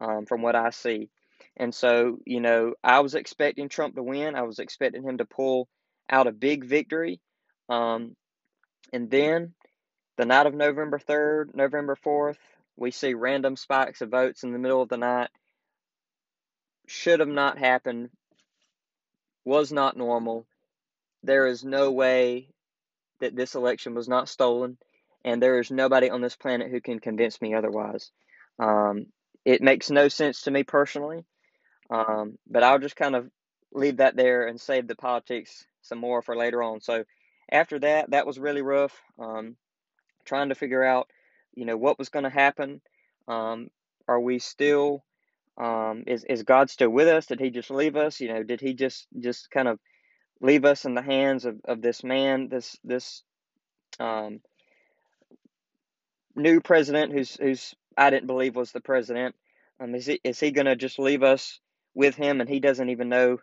um, 0.00 0.26
from 0.26 0.42
what 0.42 0.56
I 0.56 0.70
see. 0.70 1.10
And 1.56 1.74
so, 1.74 2.18
you 2.26 2.40
know, 2.40 2.74
I 2.84 3.00
was 3.00 3.14
expecting 3.14 3.68
Trump 3.68 3.94
to 3.96 4.02
win. 4.02 4.34
I 4.34 4.42
was 4.42 4.58
expecting 4.58 5.02
him 5.02 5.18
to 5.18 5.24
pull 5.24 5.68
out 6.10 6.26
a 6.26 6.32
big 6.32 6.64
victory. 6.64 7.20
Um, 7.68 8.14
and 8.92 9.10
then 9.10 9.54
the 10.16 10.26
night 10.26 10.46
of 10.46 10.54
November 10.54 10.98
3rd, 10.98 11.54
November 11.54 11.96
4th, 11.96 12.36
we 12.76 12.90
see 12.90 13.14
random 13.14 13.56
spikes 13.56 14.02
of 14.02 14.10
votes 14.10 14.42
in 14.42 14.52
the 14.52 14.58
middle 14.58 14.82
of 14.82 14.88
the 14.88 14.98
night. 14.98 15.30
Should 16.86 17.20
have 17.20 17.28
not 17.28 17.58
happened, 17.58 18.10
was 19.44 19.72
not 19.72 19.96
normal. 19.96 20.46
There 21.22 21.46
is 21.46 21.64
no 21.64 21.90
way 21.90 22.50
that 23.20 23.34
this 23.34 23.54
election 23.54 23.94
was 23.94 24.08
not 24.08 24.28
stolen, 24.28 24.78
and 25.24 25.42
there 25.42 25.58
is 25.58 25.70
nobody 25.70 26.10
on 26.10 26.20
this 26.20 26.36
planet 26.36 26.70
who 26.70 26.80
can 26.80 27.00
convince 27.00 27.40
me 27.40 27.54
otherwise. 27.54 28.12
Um, 28.58 29.06
it 29.44 29.62
makes 29.62 29.90
no 29.90 30.08
sense 30.08 30.42
to 30.42 30.50
me 30.50 30.62
personally, 30.62 31.24
um, 31.90 32.38
but 32.48 32.62
I'll 32.62 32.78
just 32.78 32.96
kind 32.96 33.16
of 33.16 33.30
leave 33.72 33.98
that 33.98 34.16
there 34.16 34.46
and 34.46 34.60
save 34.60 34.88
the 34.88 34.96
politics 34.96 35.66
some 35.82 35.98
more 35.98 36.22
for 36.22 36.36
later 36.36 36.62
on. 36.62 36.80
So 36.80 37.04
after 37.50 37.78
that, 37.80 38.10
that 38.10 38.26
was 38.26 38.38
really 38.38 38.62
rough. 38.62 39.00
Um, 39.18 39.56
trying 40.24 40.48
to 40.48 40.54
figure 40.54 40.82
out, 40.84 41.08
you 41.54 41.64
know, 41.64 41.76
what 41.76 41.98
was 41.98 42.08
going 42.08 42.24
to 42.24 42.30
happen. 42.30 42.80
Um, 43.28 43.68
are 44.08 44.20
we 44.20 44.38
still? 44.38 45.04
Um, 45.58 46.04
is 46.06 46.24
is 46.24 46.42
God 46.42 46.68
still 46.70 46.90
with 46.90 47.08
us? 47.08 47.26
Did 47.26 47.40
He 47.40 47.50
just 47.50 47.70
leave 47.70 47.96
us? 47.96 48.20
You 48.20 48.28
know, 48.28 48.42
did 48.42 48.60
He 48.60 48.74
just 48.74 49.06
just 49.20 49.50
kind 49.50 49.68
of 49.68 49.78
leave 50.40 50.64
us 50.64 50.84
in 50.84 50.94
the 50.94 51.02
hands 51.02 51.44
of, 51.44 51.56
of 51.64 51.82
this 51.82 52.04
man, 52.04 52.48
this 52.48 52.76
this 52.84 53.22
um, 53.98 54.40
new 56.34 56.60
president 56.60 57.12
who's 57.12 57.36
who's 57.36 57.74
I 57.96 58.10
didn't 58.10 58.26
believe 58.26 58.56
was 58.56 58.72
the 58.72 58.80
president. 58.80 59.34
Um, 59.80 59.94
is 59.94 60.06
he 60.06 60.20
is 60.24 60.40
he 60.40 60.50
going 60.50 60.66
to 60.66 60.76
just 60.76 60.98
leave 60.98 61.22
us 61.22 61.60
with 61.96 62.14
him 62.14 62.40
and 62.40 62.48
he 62.48 62.60
doesn't 62.60 62.90
even 62.90 63.08
know, 63.08 63.38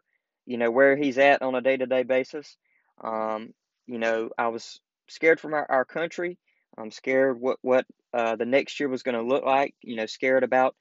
you 0.46 0.58
know, 0.58 0.72
where 0.72 0.96
he's 0.96 1.18
at 1.18 1.42
on 1.42 1.56
a 1.56 1.62
day 1.62 1.76
to 1.76 1.86
day 1.86 2.04
basis? 2.04 2.56
Um, 3.04 3.54
you 3.88 3.98
know, 3.98 4.30
I 4.38 4.48
was 4.48 4.80
scared 5.10 5.42
for 5.42 5.54
our, 5.54 5.66
our 5.70 5.86
country. 5.86 6.38
I'm 6.78 6.92
scared 6.92 7.40
what 7.40 7.58
what 7.62 7.86
uh, 8.14 8.36
the 8.38 8.46
next 8.46 8.80
year 8.80 8.88
was 8.88 9.04
going 9.04 9.18
to 9.18 9.24
look 9.24 9.44
like. 9.44 9.76
You 9.82 9.98
know, 9.98 10.06
scared 10.06 10.44
about 10.44 10.76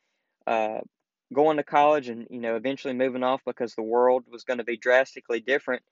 uh, 0.46 0.80
going 1.32 1.56
to 1.56 1.64
college 1.64 2.08
and 2.08 2.26
you 2.30 2.40
know 2.40 2.56
eventually 2.56 2.94
moving 2.94 3.24
off 3.24 3.40
because 3.44 3.74
the 3.74 3.82
world 3.82 4.24
was 4.30 4.44
going 4.44 4.58
to 4.58 4.64
be 4.64 4.76
drastically 4.76 5.40
different 5.40 5.82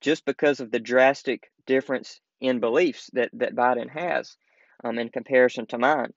just 0.00 0.24
because 0.24 0.60
of 0.60 0.70
the 0.70 0.78
drastic 0.78 1.50
difference 1.66 2.20
in 2.40 2.60
beliefs 2.60 3.10
that, 3.12 3.30
that 3.32 3.54
Biden 3.54 3.90
has 3.90 4.36
um, 4.84 4.98
in 4.98 5.08
comparison 5.08 5.66
to 5.66 5.78
mine. 5.78 6.12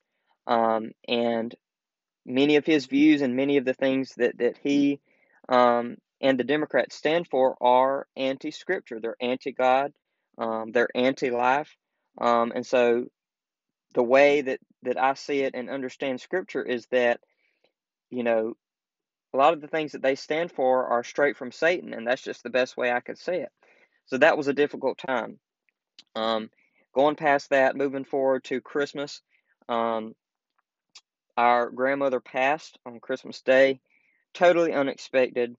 Um, 0.48 0.92
and 1.08 1.54
many 2.26 2.56
of 2.56 2.66
his 2.66 2.86
views 2.86 3.22
and 3.22 3.36
many 3.36 3.58
of 3.58 3.66
the 3.66 3.74
things 3.74 4.14
that, 4.16 4.38
that 4.38 4.58
he 4.64 5.00
um, 5.50 5.98
and 6.22 6.40
the 6.40 6.44
Democrats 6.44 6.96
stand 6.96 7.28
for 7.28 7.58
are 7.62 8.08
anti 8.16 8.52
scripture. 8.52 9.00
They're 9.00 9.16
anti 9.20 9.52
God, 9.52 9.92
um, 10.38 10.72
they're 10.72 10.90
anti 10.96 11.32
life. 11.32 11.76
Um, 12.20 12.52
and 12.54 12.66
so 12.66 13.06
the 13.94 14.04
way 14.04 14.42
that, 14.42 14.60
that 14.84 15.02
I 15.02 15.16
see 15.16 15.42
it 15.42 15.56
and 15.56 15.70
understand 15.70 16.22
scripture 16.22 16.64
is 16.64 16.86
that, 16.92 17.20
you 18.10 18.24
know, 18.24 18.54
a 19.34 19.38
lot 19.38 19.54
of 19.54 19.62
the 19.62 19.68
things 19.68 19.94
that 19.94 20.02
they 20.02 20.16
stand 20.16 20.52
for 20.52 20.88
are 20.88 21.04
straight 21.04 21.38
from 21.38 21.52
Satan, 21.52 21.94
and 21.94 22.06
that's 22.06 22.22
just 22.22 22.44
the 22.44 22.50
best 22.50 22.76
way 22.76 22.92
I 22.92 23.00
could 23.00 23.18
say 23.18 23.42
it. 23.42 23.50
So 24.06 24.18
that 24.18 24.38
was 24.38 24.48
a 24.48 24.54
difficult 24.54 24.98
time. 24.98 25.40
Um, 26.16 26.50
going 26.94 27.16
past 27.16 27.50
that, 27.50 27.78
moving 27.78 28.04
forward 28.04 28.44
to 28.46 28.60
Christmas, 28.60 29.22
um, 29.70 30.14
our 31.38 31.70
grandmother 31.70 32.20
passed 32.20 32.78
on 32.86 33.00
Christmas 33.00 33.42
Day, 33.42 33.80
totally 34.34 34.74
unexpected, 34.74 35.56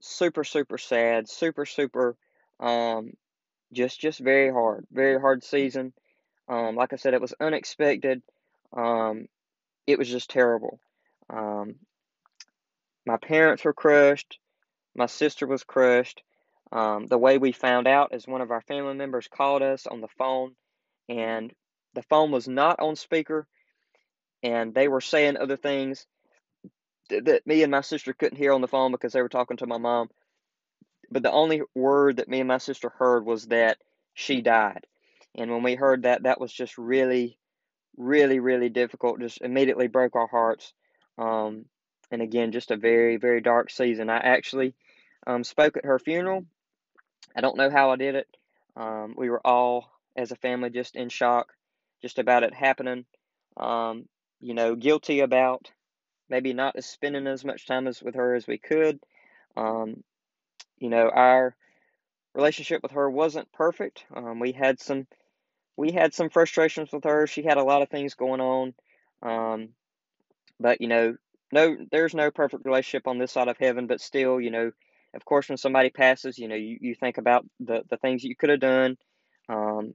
super 0.00 0.44
super 0.44 0.78
sad, 0.78 1.28
super 1.28 1.66
super, 1.66 2.16
um, 2.58 3.12
just 3.72 4.00
just 4.00 4.20
very 4.20 4.50
hard, 4.50 4.86
very 4.90 5.20
hard 5.20 5.44
season. 5.44 5.92
Um, 6.48 6.74
like 6.74 6.92
I 6.92 6.96
said, 6.96 7.14
it 7.14 7.20
was 7.20 7.34
unexpected. 7.40 8.22
Um, 8.76 9.26
it 9.86 9.98
was 9.98 10.08
just 10.08 10.30
terrible. 10.30 10.80
Um, 11.28 11.76
my 13.06 13.16
parents 13.16 13.64
were 13.64 13.72
crushed. 13.72 14.38
My 14.94 15.06
sister 15.06 15.46
was 15.46 15.64
crushed. 15.64 16.22
Um, 16.72 17.06
the 17.06 17.18
way 17.18 17.38
we 17.38 17.52
found 17.52 17.88
out 17.88 18.14
is 18.14 18.26
one 18.26 18.40
of 18.40 18.50
our 18.50 18.60
family 18.60 18.94
members 18.94 19.28
called 19.28 19.62
us 19.62 19.86
on 19.86 20.00
the 20.00 20.08
phone, 20.08 20.54
and 21.08 21.52
the 21.94 22.02
phone 22.02 22.30
was 22.30 22.46
not 22.46 22.78
on 22.78 22.94
speaker, 22.94 23.46
and 24.42 24.74
they 24.74 24.88
were 24.88 25.00
saying 25.00 25.36
other 25.36 25.56
things 25.56 26.06
that, 27.08 27.46
me 27.46 27.62
and 27.62 27.70
my 27.70 27.80
sister 27.80 28.12
couldn't 28.12 28.38
hear 28.38 28.52
on 28.52 28.60
the 28.60 28.68
phone 28.68 28.92
because 28.92 29.12
they 29.12 29.22
were 29.22 29.28
talking 29.28 29.56
to 29.58 29.66
my 29.66 29.78
mom. 29.78 30.08
But 31.10 31.22
the 31.22 31.32
only 31.32 31.62
word 31.74 32.16
that 32.18 32.28
me 32.28 32.40
and 32.40 32.48
my 32.48 32.58
sister 32.58 32.88
heard 32.88 33.24
was 33.24 33.46
that 33.48 33.78
she 34.14 34.42
died. 34.42 34.86
And 35.34 35.50
when 35.50 35.62
we 35.62 35.74
heard 35.74 36.02
that, 36.04 36.22
that 36.22 36.40
was 36.40 36.52
just 36.52 36.78
really, 36.78 37.38
really, 37.96 38.38
really 38.38 38.68
difficult. 38.68 39.20
Just 39.20 39.40
immediately 39.40 39.88
broke 39.88 40.14
our 40.14 40.28
hearts. 40.28 40.72
Um, 41.18 41.66
and 42.12 42.22
again, 42.22 42.52
just 42.52 42.70
a 42.70 42.76
very, 42.76 43.16
very 43.16 43.40
dark 43.40 43.70
season. 43.70 44.08
I 44.10 44.18
actually 44.18 44.74
um, 45.26 45.44
spoke 45.44 45.76
at 45.76 45.84
her 45.84 45.98
funeral 45.98 46.46
I 47.34 47.40
don't 47.40 47.56
know 47.56 47.70
how 47.70 47.90
I 47.90 47.96
did 47.96 48.14
it. 48.14 48.28
Um, 48.76 49.14
we 49.16 49.30
were 49.30 49.44
all, 49.46 49.90
as 50.16 50.32
a 50.32 50.36
family, 50.36 50.70
just 50.70 50.96
in 50.96 51.08
shock, 51.08 51.52
just 52.02 52.18
about 52.18 52.42
it 52.42 52.54
happening. 52.54 53.04
Um, 53.56 54.06
you 54.40 54.54
know, 54.54 54.74
guilty 54.74 55.20
about 55.20 55.70
maybe 56.28 56.52
not 56.52 56.82
spending 56.82 57.26
as 57.26 57.44
much 57.44 57.66
time 57.66 57.86
as 57.86 58.02
with 58.02 58.14
her 58.14 58.34
as 58.34 58.46
we 58.46 58.58
could. 58.58 59.00
Um, 59.56 60.02
you 60.78 60.88
know, 60.88 61.08
our 61.08 61.54
relationship 62.34 62.82
with 62.82 62.92
her 62.92 63.10
wasn't 63.10 63.52
perfect. 63.52 64.04
Um, 64.14 64.38
we 64.38 64.52
had 64.52 64.80
some, 64.80 65.06
we 65.76 65.92
had 65.92 66.14
some 66.14 66.30
frustrations 66.30 66.92
with 66.92 67.04
her. 67.04 67.26
She 67.26 67.42
had 67.42 67.58
a 67.58 67.64
lot 67.64 67.82
of 67.82 67.88
things 67.90 68.14
going 68.14 68.40
on. 68.40 68.74
Um, 69.22 69.70
but 70.58 70.80
you 70.80 70.88
know, 70.88 71.16
no, 71.52 71.76
there's 71.90 72.14
no 72.14 72.30
perfect 72.30 72.64
relationship 72.64 73.06
on 73.06 73.18
this 73.18 73.32
side 73.32 73.48
of 73.48 73.58
heaven. 73.58 73.86
But 73.86 74.00
still, 74.00 74.40
you 74.40 74.50
know, 74.50 74.70
of 75.14 75.24
course, 75.24 75.48
when 75.48 75.58
somebody 75.58 75.90
passes, 75.90 76.38
you 76.38 76.48
know, 76.48 76.54
you, 76.54 76.78
you 76.80 76.94
think 76.94 77.18
about 77.18 77.44
the, 77.58 77.82
the 77.90 77.96
things 77.96 78.22
you 78.22 78.36
could 78.36 78.50
have 78.50 78.60
done. 78.60 78.96
Um, 79.48 79.92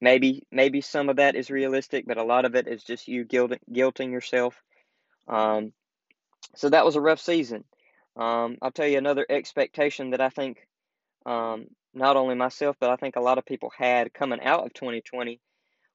maybe 0.00 0.46
maybe 0.50 0.80
some 0.80 1.08
of 1.08 1.16
that 1.16 1.34
is 1.34 1.50
realistic, 1.50 2.06
but 2.06 2.18
a 2.18 2.24
lot 2.24 2.44
of 2.44 2.54
it 2.54 2.68
is 2.68 2.82
just 2.82 3.08
you 3.08 3.24
guilt, 3.24 3.52
guilting 3.70 4.10
yourself. 4.10 4.62
Um, 5.26 5.72
so 6.54 6.70
that 6.70 6.84
was 6.84 6.96
a 6.96 7.00
rough 7.00 7.20
season. 7.20 7.64
Um, 8.16 8.58
I'll 8.62 8.72
tell 8.72 8.86
you 8.86 8.98
another 8.98 9.26
expectation 9.28 10.10
that 10.10 10.20
I 10.20 10.28
think 10.28 10.66
um, 11.26 11.66
not 11.94 12.16
only 12.16 12.34
myself, 12.34 12.76
but 12.80 12.90
I 12.90 12.96
think 12.96 13.16
a 13.16 13.20
lot 13.20 13.38
of 13.38 13.46
people 13.46 13.70
had 13.76 14.12
coming 14.12 14.40
out 14.40 14.64
of 14.64 14.72
2020 14.74 15.40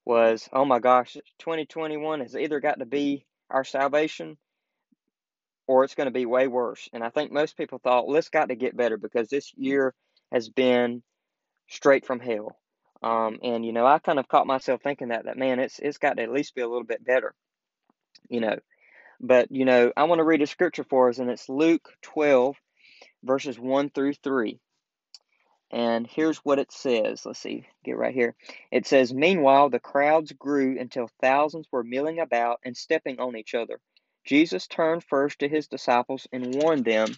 was, 0.05 0.47
oh 0.53 0.65
my 0.65 0.79
gosh, 0.79 1.13
2021 1.39 2.21
has 2.21 2.35
either 2.35 2.59
got 2.59 2.79
to 2.79 2.85
be 2.85 3.25
our 3.49 3.63
salvation 3.63 4.37
or 5.67 5.83
it's 5.83 5.95
going 5.95 6.07
to 6.07 6.11
be 6.11 6.25
way 6.25 6.47
worse. 6.47 6.89
And 6.93 7.03
I 7.03 7.09
think 7.09 7.31
most 7.31 7.57
people 7.57 7.79
thought, 7.79 8.05
it's 8.09 8.29
got 8.29 8.49
to 8.49 8.55
get 8.55 8.75
better 8.75 8.97
because 8.97 9.29
this 9.29 9.53
year 9.55 9.93
has 10.31 10.49
been 10.49 11.03
straight 11.69 12.05
from 12.05 12.19
hell. 12.19 12.57
Um, 13.03 13.39
and 13.43 13.65
you 13.65 13.73
know, 13.73 13.85
I 13.85 13.99
kind 13.99 14.19
of 14.19 14.27
caught 14.27 14.47
myself 14.47 14.81
thinking 14.81 15.09
that 15.09 15.25
that 15.25 15.37
man, 15.37 15.59
it's 15.59 15.79
it's 15.79 15.97
got 15.97 16.17
to 16.17 16.23
at 16.23 16.31
least 16.31 16.55
be 16.55 16.61
a 16.61 16.67
little 16.67 16.85
bit 16.85 17.05
better, 17.05 17.33
you 18.29 18.39
know. 18.39 18.57
But 19.19 19.51
you 19.51 19.65
know, 19.65 19.91
I 19.95 20.05
want 20.05 20.19
to 20.19 20.23
read 20.23 20.41
a 20.41 20.47
scripture 20.47 20.85
for 20.89 21.09
us, 21.09 21.19
and 21.19 21.29
it's 21.29 21.49
Luke 21.49 21.89
12, 22.01 22.55
verses 23.23 23.59
1 23.59 23.89
through 23.89 24.13
3. 24.15 24.59
And 25.71 26.05
here's 26.07 26.37
what 26.39 26.59
it 26.59 26.71
says. 26.71 27.25
Let's 27.25 27.39
see, 27.39 27.65
get 27.83 27.97
right 27.97 28.13
here. 28.13 28.35
It 28.71 28.85
says, 28.85 29.13
Meanwhile, 29.13 29.71
the 29.71 29.79
crowds 29.79 30.31
grew 30.31 30.79
until 30.79 31.09
thousands 31.19 31.67
were 31.71 31.83
milling 31.83 32.19
about 32.19 32.59
and 32.63 32.77
stepping 32.77 33.19
on 33.19 33.35
each 33.35 33.55
other. 33.55 33.79
Jesus 34.23 34.67
turned 34.67 35.03
first 35.03 35.39
to 35.39 35.49
his 35.49 35.67
disciples 35.67 36.27
and 36.31 36.61
warned 36.61 36.85
them 36.85 37.15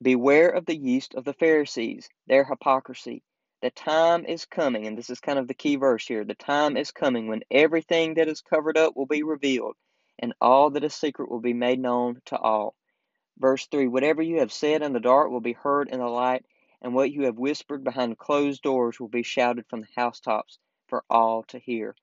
Beware 0.00 0.50
of 0.50 0.66
the 0.66 0.76
yeast 0.76 1.14
of 1.14 1.24
the 1.24 1.32
Pharisees, 1.32 2.08
their 2.26 2.44
hypocrisy. 2.44 3.22
The 3.62 3.70
time 3.70 4.24
is 4.24 4.44
coming, 4.44 4.88
and 4.88 4.98
this 4.98 5.08
is 5.08 5.20
kind 5.20 5.38
of 5.38 5.46
the 5.46 5.54
key 5.54 5.76
verse 5.76 6.04
here 6.04 6.24
the 6.24 6.34
time 6.34 6.76
is 6.76 6.90
coming 6.90 7.28
when 7.28 7.44
everything 7.48 8.14
that 8.14 8.26
is 8.26 8.40
covered 8.40 8.76
up 8.76 8.96
will 8.96 9.06
be 9.06 9.22
revealed, 9.22 9.76
and 10.18 10.34
all 10.40 10.70
that 10.70 10.82
is 10.82 10.96
secret 10.96 11.30
will 11.30 11.40
be 11.40 11.52
made 11.52 11.78
known 11.78 12.20
to 12.24 12.36
all. 12.36 12.74
Verse 13.38 13.68
3 13.68 13.86
Whatever 13.86 14.20
you 14.20 14.40
have 14.40 14.52
said 14.52 14.82
in 14.82 14.92
the 14.92 14.98
dark 14.98 15.30
will 15.30 15.40
be 15.40 15.52
heard 15.52 15.88
in 15.90 16.00
the 16.00 16.08
light, 16.08 16.44
and 16.80 16.92
what 16.92 17.12
you 17.12 17.22
have 17.26 17.38
whispered 17.38 17.84
behind 17.84 18.18
closed 18.18 18.62
doors 18.62 18.98
will 18.98 19.06
be 19.06 19.22
shouted 19.22 19.64
from 19.68 19.82
the 19.82 19.88
housetops 19.94 20.58
for 20.88 21.04
all 21.08 21.44
to 21.44 21.60
hear. 21.60 21.94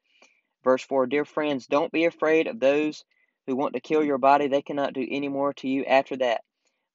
Verse 0.63 0.83
4 0.85 1.07
Dear 1.07 1.25
friends, 1.25 1.67
don't 1.67 1.91
be 1.91 2.05
afraid 2.05 2.47
of 2.47 2.61
those 2.61 3.03
who 3.47 3.57
want 3.57 3.73
to 3.73 3.81
kill 3.81 4.05
your 4.05 4.17
body, 4.17 4.47
they 4.47 4.61
cannot 4.61 4.93
do 4.93 5.05
any 5.11 5.27
more 5.27 5.51
to 5.55 5.67
you 5.67 5.83
after 5.83 6.15
that. 6.15 6.41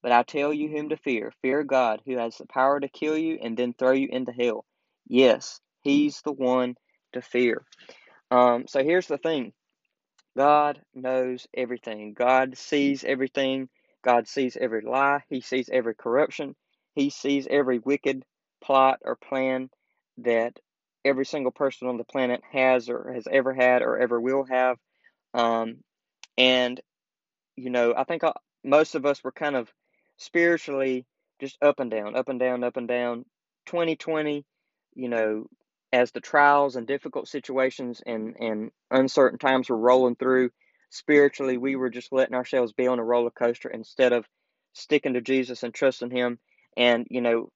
But 0.05 0.13
I 0.13 0.23
tell 0.23 0.53
you 0.53 0.69
whom 0.69 0.91
to 0.91 0.99
fear. 0.99 1.33
Fear 1.41 1.65
God, 1.65 2.03
who 2.05 2.19
has 2.19 2.37
the 2.37 2.45
power 2.45 2.79
to 2.79 2.89
kill 2.89 3.17
you 3.17 3.39
and 3.43 3.57
then 3.57 3.73
throw 3.73 3.93
you 3.93 4.07
into 4.13 4.33
hell. 4.33 4.67
Yes, 5.09 5.63
He's 5.81 6.21
the 6.21 6.33
one 6.33 6.75
to 7.15 7.23
fear. 7.23 7.65
Um, 8.31 8.67
so 8.69 8.85
here's 8.85 9.07
the 9.07 9.17
thing. 9.17 9.55
God 10.37 10.83
knows 10.95 11.47
everything. 11.57 12.13
God 12.13 12.59
sees 12.59 13.03
everything. 13.03 13.71
God 14.03 14.29
sees 14.29 14.59
every 14.61 14.83
lie. 14.83 15.21
He 15.31 15.41
sees 15.41 15.71
every 15.73 15.95
corruption. 15.95 16.55
He 16.95 17.09
sees 17.09 17.49
every 17.51 17.79
wicked 17.79 18.25
plot 18.63 18.99
or 19.07 19.17
plan 19.17 19.71
that 20.19 20.59
every 21.03 21.25
single 21.25 21.53
person 21.53 21.89
on 21.89 21.97
the 21.97 22.05
planet 22.05 22.43
has 22.53 22.91
or 22.91 23.11
has 23.15 23.27
ever 23.31 23.55
had 23.55 23.81
or 23.81 23.99
ever 23.99 24.21
will 24.21 24.45
have. 24.45 24.77
Um, 25.33 25.79
and, 26.37 26.79
you 27.57 27.71
know, 27.71 27.95
I 27.97 28.05
think 28.05 28.23
uh, 28.23 28.35
most 28.63 28.97
of 28.97 29.07
us 29.07 29.25
were 29.25 29.33
kind 29.33 29.57
of 29.57 29.73
spiritually 30.25 31.04
just 31.40 31.59
up 31.62 31.81
and 31.81 31.90
down, 31.90 32.16
up 32.16 32.28
and 32.28 32.40
down, 32.40 32.64
up 32.64 32.76
and 32.76 32.88
down. 32.88 33.25
2020, 33.66 34.45
you 34.95 35.09
know, 35.09 35.47
as 35.93 36.11
the 36.12 36.21
trials 36.21 36.76
and 36.76 36.87
difficult 36.87 37.28
situations 37.28 38.02
and, 38.07 38.37
and 38.40 38.71
uncertain 38.90 39.38
times 39.38 39.69
were 39.69 39.76
rolling 39.76 40.16
through, 40.16 40.50
spiritually, 40.90 41.59
we 41.59 41.76
were 41.76 41.90
just 41.90 42.12
letting 42.12 42.35
ourselves 42.35 42.73
be 42.73 42.87
on 42.87 42.99
a 42.99 43.04
roller 43.04 43.31
coaster 43.31 43.69
instead 43.69 44.12
of 44.12 44.26
sticking 44.73 45.14
to 45.14 45.21
Jesus 45.21 45.62
and 45.62 45.75
trusting 45.75 46.11
Him. 46.11 46.38
And, 46.76 47.07
you 47.11 47.21
know, 47.21 47.50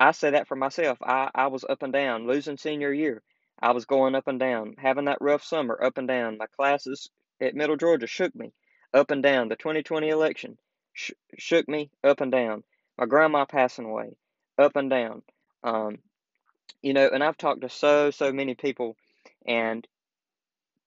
I 0.00 0.12
say 0.12 0.30
that 0.30 0.48
for 0.48 0.56
myself. 0.56 0.98
I, 1.02 1.30
I 1.34 1.48
was 1.48 1.64
up 1.68 1.82
and 1.82 1.92
down, 1.92 2.26
losing 2.26 2.56
senior 2.56 2.92
year. 2.92 3.22
I 3.60 3.72
was 3.72 3.84
going 3.84 4.14
up 4.14 4.28
and 4.28 4.40
down, 4.40 4.74
having 4.78 5.04
that 5.06 5.18
rough 5.20 5.44
summer, 5.44 5.78
up 5.82 5.98
and 5.98 6.08
down. 6.08 6.38
My 6.38 6.46
classes 6.56 7.10
at 7.40 7.54
Middle 7.54 7.76
Georgia 7.76 8.06
shook 8.06 8.34
me, 8.34 8.52
up 8.92 9.10
and 9.10 9.22
down. 9.22 9.48
The 9.48 9.56
2020 9.56 10.08
election 10.08 10.58
sh- 10.94 11.12
shook 11.36 11.68
me, 11.68 11.90
up 12.02 12.20
and 12.20 12.32
down. 12.32 12.64
My 12.96 13.06
grandma 13.06 13.44
passing 13.44 13.84
away, 13.84 14.16
up 14.56 14.76
and 14.76 14.88
down. 14.88 15.22
Um, 15.62 15.98
you 16.80 16.94
know, 16.94 17.08
and 17.12 17.22
I've 17.22 17.36
talked 17.36 17.60
to 17.62 17.68
so, 17.68 18.10
so 18.10 18.32
many 18.32 18.54
people, 18.54 18.96
and 19.46 19.86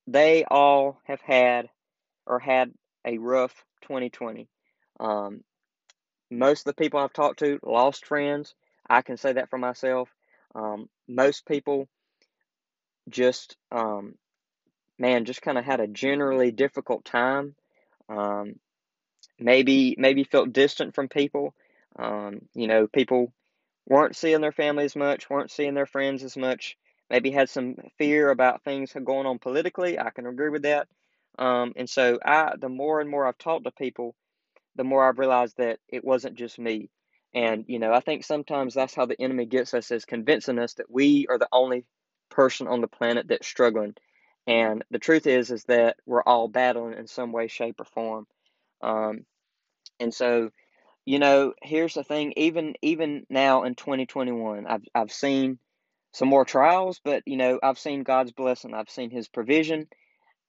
they 0.07 0.45
all 0.45 0.99
have 1.05 1.21
had 1.21 1.69
or 2.25 2.39
had 2.39 2.73
a 3.05 3.17
rough 3.17 3.63
2020. 3.83 4.47
Um, 4.99 5.43
most 6.29 6.61
of 6.61 6.65
the 6.65 6.81
people 6.81 6.99
I've 6.99 7.13
talked 7.13 7.39
to 7.39 7.59
lost 7.63 8.05
friends. 8.05 8.55
I 8.89 9.01
can 9.01 9.17
say 9.17 9.33
that 9.33 9.49
for 9.49 9.57
myself. 9.57 10.09
Um, 10.55 10.89
most 11.07 11.45
people 11.45 11.87
just, 13.09 13.55
um, 13.71 14.15
man, 14.97 15.25
just 15.25 15.41
kind 15.41 15.57
of 15.57 15.65
had 15.65 15.79
a 15.79 15.87
generally 15.87 16.51
difficult 16.51 17.05
time. 17.05 17.55
Um, 18.09 18.59
maybe 19.39 19.95
maybe 19.97 20.23
felt 20.23 20.53
distant 20.53 20.95
from 20.95 21.09
people. 21.09 21.53
Um, 21.97 22.41
you 22.53 22.67
know, 22.67 22.87
people 22.87 23.33
weren't 23.87 24.15
seeing 24.15 24.41
their 24.41 24.51
family 24.51 24.85
as 24.85 24.95
much, 24.95 25.29
weren't 25.29 25.51
seeing 25.51 25.73
their 25.73 25.85
friends 25.85 26.23
as 26.23 26.37
much. 26.37 26.77
Maybe 27.09 27.31
had 27.31 27.49
some 27.49 27.75
fear 27.97 28.29
about 28.29 28.63
things 28.63 28.93
going 28.93 29.25
on 29.27 29.39
politically. 29.39 29.97
I 29.97 30.09
can 30.09 30.25
agree 30.27 30.49
with 30.49 30.63
that. 30.63 30.87
Um, 31.39 31.73
and 31.75 31.89
so 31.89 32.19
I, 32.25 32.53
the 32.59 32.69
more 32.69 32.99
and 32.99 33.09
more 33.09 33.25
I've 33.27 33.37
talked 33.37 33.65
to 33.65 33.71
people, 33.71 34.15
the 34.75 34.83
more 34.83 35.07
I've 35.07 35.19
realized 35.19 35.57
that 35.57 35.79
it 35.89 36.03
wasn't 36.03 36.35
just 36.35 36.59
me. 36.59 36.89
And 37.33 37.65
you 37.67 37.79
know, 37.79 37.93
I 37.93 37.99
think 37.99 38.23
sometimes 38.23 38.73
that's 38.73 38.95
how 38.95 39.05
the 39.05 39.21
enemy 39.21 39.45
gets 39.45 39.73
us 39.73 39.91
is 39.91 40.05
convincing 40.05 40.59
us 40.59 40.73
that 40.75 40.89
we 40.91 41.27
are 41.29 41.37
the 41.37 41.49
only 41.51 41.85
person 42.29 42.67
on 42.67 42.81
the 42.81 42.87
planet 42.87 43.27
that's 43.27 43.47
struggling. 43.47 43.95
And 44.47 44.83
the 44.91 44.99
truth 44.99 45.27
is, 45.27 45.51
is 45.51 45.65
that 45.65 45.97
we're 46.05 46.23
all 46.23 46.47
battling 46.47 46.97
in 46.97 47.07
some 47.07 47.31
way, 47.31 47.47
shape, 47.47 47.79
or 47.79 47.85
form. 47.85 48.27
Um, 48.81 49.25
and 49.99 50.13
so, 50.13 50.51
you 51.05 51.19
know, 51.19 51.53
here's 51.61 51.93
the 51.93 52.03
thing: 52.03 52.33
even 52.37 52.75
even 52.81 53.25
now 53.29 53.63
in 53.63 53.75
2021, 53.75 54.67
I've 54.67 54.83
I've 54.93 55.11
seen 55.11 55.59
some 56.13 56.27
more 56.27 56.45
trials, 56.45 56.99
but 57.03 57.23
you 57.25 57.37
know, 57.37 57.59
I've 57.63 57.79
seen 57.79 58.03
God's 58.03 58.31
blessing. 58.31 58.73
I've 58.73 58.89
seen 58.89 59.09
His 59.09 59.27
provision, 59.27 59.87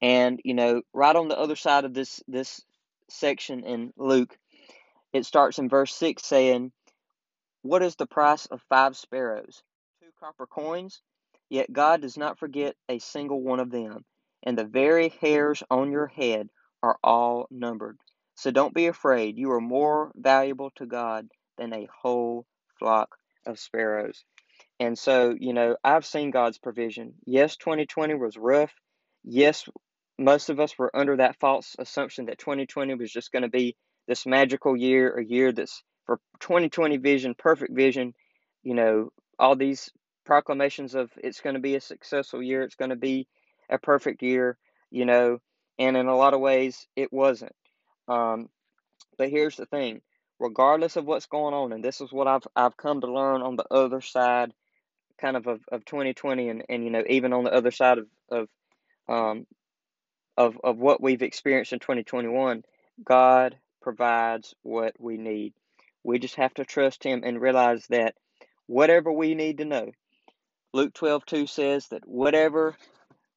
and 0.02 0.40
you 0.44 0.54
know, 0.54 0.82
right 0.92 1.16
on 1.16 1.28
the 1.28 1.38
other 1.38 1.56
side 1.56 1.84
of 1.84 1.94
this 1.94 2.22
this 2.28 2.60
section 3.08 3.64
in 3.64 3.92
Luke, 3.96 4.36
it 5.12 5.24
starts 5.24 5.58
in 5.58 5.68
verse 5.68 5.94
six 5.94 6.24
saying, 6.24 6.72
"What 7.62 7.82
is 7.82 7.96
the 7.96 8.06
price 8.06 8.46
of 8.46 8.62
five 8.68 8.96
sparrows? 8.96 9.62
Two 10.00 10.10
copper 10.20 10.46
coins. 10.46 11.02
Yet 11.50 11.72
God 11.72 12.02
does 12.02 12.18
not 12.18 12.38
forget 12.38 12.76
a 12.90 12.98
single 12.98 13.40
one 13.40 13.60
of 13.60 13.70
them, 13.70 14.04
and 14.42 14.58
the 14.58 14.64
very 14.64 15.08
hairs 15.08 15.62
on 15.70 15.92
your 15.92 16.08
head 16.08 16.50
are 16.82 16.98
all 17.02 17.46
numbered." 17.50 17.98
So 18.38 18.52
don't 18.52 18.72
be 18.72 18.86
afraid. 18.86 19.36
You 19.36 19.50
are 19.50 19.60
more 19.60 20.12
valuable 20.14 20.70
to 20.76 20.86
God 20.86 21.26
than 21.56 21.72
a 21.72 21.88
whole 22.02 22.46
flock 22.78 23.16
of 23.44 23.58
sparrows. 23.58 24.22
And 24.78 24.96
so, 24.96 25.34
you 25.36 25.52
know, 25.52 25.74
I've 25.82 26.06
seen 26.06 26.30
God's 26.30 26.56
provision. 26.56 27.14
Yes, 27.26 27.56
2020 27.56 28.14
was 28.14 28.36
rough. 28.36 28.72
Yes, 29.24 29.68
most 30.20 30.50
of 30.50 30.60
us 30.60 30.78
were 30.78 30.94
under 30.94 31.16
that 31.16 31.40
false 31.40 31.74
assumption 31.80 32.26
that 32.26 32.38
2020 32.38 32.94
was 32.94 33.10
just 33.10 33.32
going 33.32 33.42
to 33.42 33.48
be 33.48 33.74
this 34.06 34.24
magical 34.24 34.76
year, 34.76 35.18
a 35.18 35.24
year 35.24 35.50
that's 35.50 35.82
for 36.06 36.20
2020 36.38 36.96
vision, 36.98 37.34
perfect 37.36 37.74
vision, 37.74 38.14
you 38.62 38.74
know, 38.74 39.10
all 39.40 39.56
these 39.56 39.90
proclamations 40.24 40.94
of 40.94 41.10
it's 41.16 41.40
going 41.40 41.54
to 41.54 41.60
be 41.60 41.74
a 41.74 41.80
successful 41.80 42.40
year, 42.40 42.62
it's 42.62 42.76
going 42.76 42.90
to 42.90 42.96
be 42.96 43.26
a 43.68 43.78
perfect 43.78 44.22
year, 44.22 44.56
you 44.92 45.06
know, 45.06 45.38
and 45.76 45.96
in 45.96 46.06
a 46.06 46.16
lot 46.16 46.34
of 46.34 46.40
ways 46.40 46.86
it 46.94 47.12
wasn't. 47.12 47.52
Um, 48.08 48.48
but 49.16 49.30
here's 49.30 49.56
the 49.56 49.66
thing. 49.66 50.00
Regardless 50.40 50.96
of 50.96 51.04
what's 51.04 51.26
going 51.26 51.54
on, 51.54 51.72
and 51.72 51.84
this 51.84 52.00
is 52.00 52.12
what 52.12 52.28
I've, 52.28 52.46
I've 52.54 52.76
come 52.76 53.00
to 53.00 53.12
learn 53.12 53.42
on 53.42 53.56
the 53.56 53.66
other 53.70 54.00
side 54.00 54.52
kind 55.18 55.36
of 55.36 55.46
of, 55.46 55.60
of 55.70 55.84
2020 55.84 56.48
and, 56.48 56.64
and 56.68 56.84
you 56.84 56.90
know 56.90 57.02
even 57.08 57.32
on 57.32 57.44
the 57.44 57.52
other 57.52 57.70
side 57.70 57.98
of 57.98 58.06
of 58.30 58.48
um 59.08 59.46
of 60.36 60.58
of 60.62 60.78
what 60.78 61.02
we've 61.02 61.22
experienced 61.22 61.72
in 61.72 61.80
2021 61.80 62.62
god 63.04 63.56
provides 63.80 64.54
what 64.62 64.94
we 64.98 65.16
need. 65.16 65.54
We 66.04 66.18
just 66.18 66.36
have 66.36 66.54
to 66.54 66.64
trust 66.64 67.02
him 67.04 67.22
and 67.24 67.40
realize 67.40 67.86
that 67.88 68.14
whatever 68.66 69.10
we 69.10 69.34
need 69.34 69.58
to 69.58 69.64
know 69.64 69.90
luke 70.72 70.94
12 70.94 71.26
2 71.26 71.46
says 71.46 71.88
that 71.88 72.06
whatever 72.06 72.76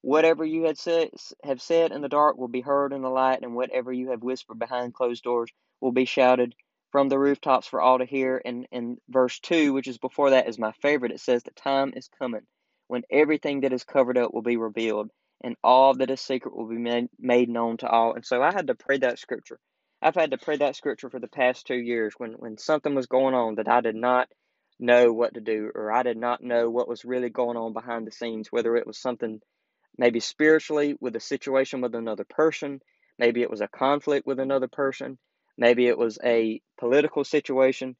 whatever 0.01 0.43
you 0.43 0.63
had 0.63 0.77
said 0.77 1.09
have 1.43 1.61
said 1.61 1.91
in 1.91 2.01
the 2.01 2.09
dark 2.09 2.37
will 2.37 2.47
be 2.47 2.61
heard 2.61 2.93
in 2.93 3.01
the 3.01 3.09
light 3.09 3.39
and 3.41 3.55
whatever 3.55 3.93
you 3.93 4.09
have 4.09 4.23
whispered 4.23 4.59
behind 4.59 4.93
closed 4.93 5.23
doors 5.23 5.51
will 5.79 5.91
be 5.91 6.05
shouted 6.05 6.55
from 6.91 7.09
the 7.09 7.19
rooftops 7.19 7.67
for 7.67 7.81
all 7.81 7.99
to 7.99 8.05
hear. 8.05 8.41
And 8.43 8.67
in 8.71 8.97
verse 9.09 9.39
2, 9.39 9.73
which 9.73 9.87
is 9.87 9.97
before 9.97 10.31
that, 10.31 10.47
is 10.47 10.59
my 10.59 10.71
favorite. 10.81 11.11
It 11.11 11.19
says, 11.19 11.43
The 11.43 11.51
time 11.51 11.93
is 11.95 12.09
coming 12.19 12.41
when 12.87 13.03
everything 13.09 13.61
that 13.61 13.73
is 13.73 13.83
covered 13.83 14.17
up 14.17 14.33
will 14.33 14.41
be 14.41 14.57
revealed, 14.57 15.09
and 15.41 15.55
all 15.63 15.93
that 15.95 16.11
is 16.11 16.19
secret 16.19 16.55
will 16.55 16.67
be 16.67 17.07
made, 17.19 17.49
known 17.49 17.77
to 17.77 17.87
all. 17.87 18.13
And 18.13 18.25
so 18.25 18.41
I 18.43 18.51
had 18.51 18.67
to 18.67 18.75
pray 18.75 18.97
that 18.97 19.19
scripture. 19.19 19.59
I've 20.01 20.15
had 20.15 20.31
to 20.31 20.37
pray 20.37 20.57
that 20.57 20.75
scripture 20.75 21.09
for 21.09 21.19
the 21.19 21.27
past 21.27 21.67
two 21.67 21.77
years 21.77 22.13
when, 22.17 22.33
when 22.33 22.57
something 22.57 22.95
was 22.95 23.05
going 23.05 23.35
on 23.35 23.55
that 23.55 23.69
I 23.69 23.81
did 23.81 23.95
not 23.95 24.27
know 24.79 25.13
what 25.13 25.35
to 25.35 25.41
do, 25.41 25.71
or 25.73 25.91
I 25.91 26.03
did 26.03 26.17
not 26.17 26.43
know 26.43 26.69
what 26.69 26.89
was 26.89 27.05
really 27.05 27.29
going 27.29 27.55
on 27.55 27.71
behind 27.71 28.07
the 28.07 28.11
scenes, 28.11 28.51
whether 28.51 28.75
it 28.75 28.87
was 28.87 28.97
something 28.97 29.39
maybe 29.97 30.19
spiritually 30.21 30.95
with 31.01 31.15
a 31.15 31.21
situation 31.21 31.81
with 31.81 31.95
another 31.95 32.25
person, 32.29 32.81
maybe 33.19 33.41
it 33.41 33.51
was 33.51 33.61
a 33.61 33.67
conflict 33.69 34.27
with 34.27 34.39
another 34.39 34.67
person 34.69 35.11
Maybe 35.57 35.87
it 35.87 35.97
was 35.99 36.19
a 36.25 36.61
political 36.79 37.25
situation. 37.25 37.97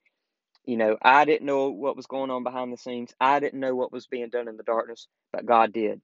You 0.66 0.78
know, 0.78 0.98
I 1.02 1.26
didn't 1.26 1.48
know 1.48 1.70
what 1.72 1.98
was 1.98 2.08
going 2.08 2.32
on 2.32 2.44
behind 2.44 2.74
the 2.74 2.78
scenes. 2.78 3.14
I 3.20 3.40
didn't 3.40 3.60
know 3.62 3.76
what 3.76 3.92
was 3.94 4.08
being 4.08 4.30
done 4.30 4.48
in 4.48 4.58
the 4.58 4.64
darkness, 4.64 5.08
but 5.34 5.46
God 5.46 5.74
did. 5.74 6.02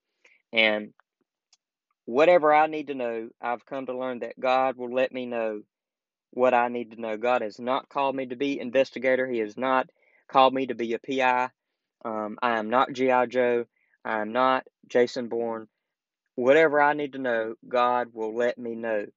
And 0.54 0.94
whatever 2.06 2.54
I 2.54 2.68
need 2.68 2.88
to 2.88 2.96
know, 2.96 3.30
I've 3.42 3.66
come 3.66 3.88
to 3.88 3.98
learn 3.98 4.20
that 4.20 4.40
God 4.40 4.78
will 4.78 4.94
let 4.94 5.14
me 5.14 5.26
know 5.26 5.62
what 6.32 6.54
I 6.54 6.70
need 6.70 6.92
to 6.92 7.02
know. 7.02 7.18
God 7.18 7.42
has 7.44 7.60
not 7.60 7.90
called 7.90 8.16
me 8.16 8.28
to 8.28 8.36
be 8.38 8.60
investigator. 8.60 9.28
He 9.28 9.40
has 9.40 9.58
not 9.58 9.90
called 10.30 10.54
me 10.54 10.68
to 10.68 10.76
be 10.76 10.94
a 10.94 11.00
PI. 11.00 11.50
Um, 12.06 12.38
I 12.42 12.60
am 12.60 12.70
not 12.70 12.94
GI 12.94 13.28
Joe. 13.30 13.66
I 14.06 14.22
am 14.22 14.34
not 14.34 14.66
Jason 14.88 15.30
Bourne. 15.30 15.68
Whatever 16.38 16.80
I 16.80 16.94
need 16.94 17.14
to 17.14 17.20
know, 17.20 17.56
God 17.68 18.10
will 18.14 18.36
let 18.36 18.60
me 18.60 18.76
know 18.76 19.08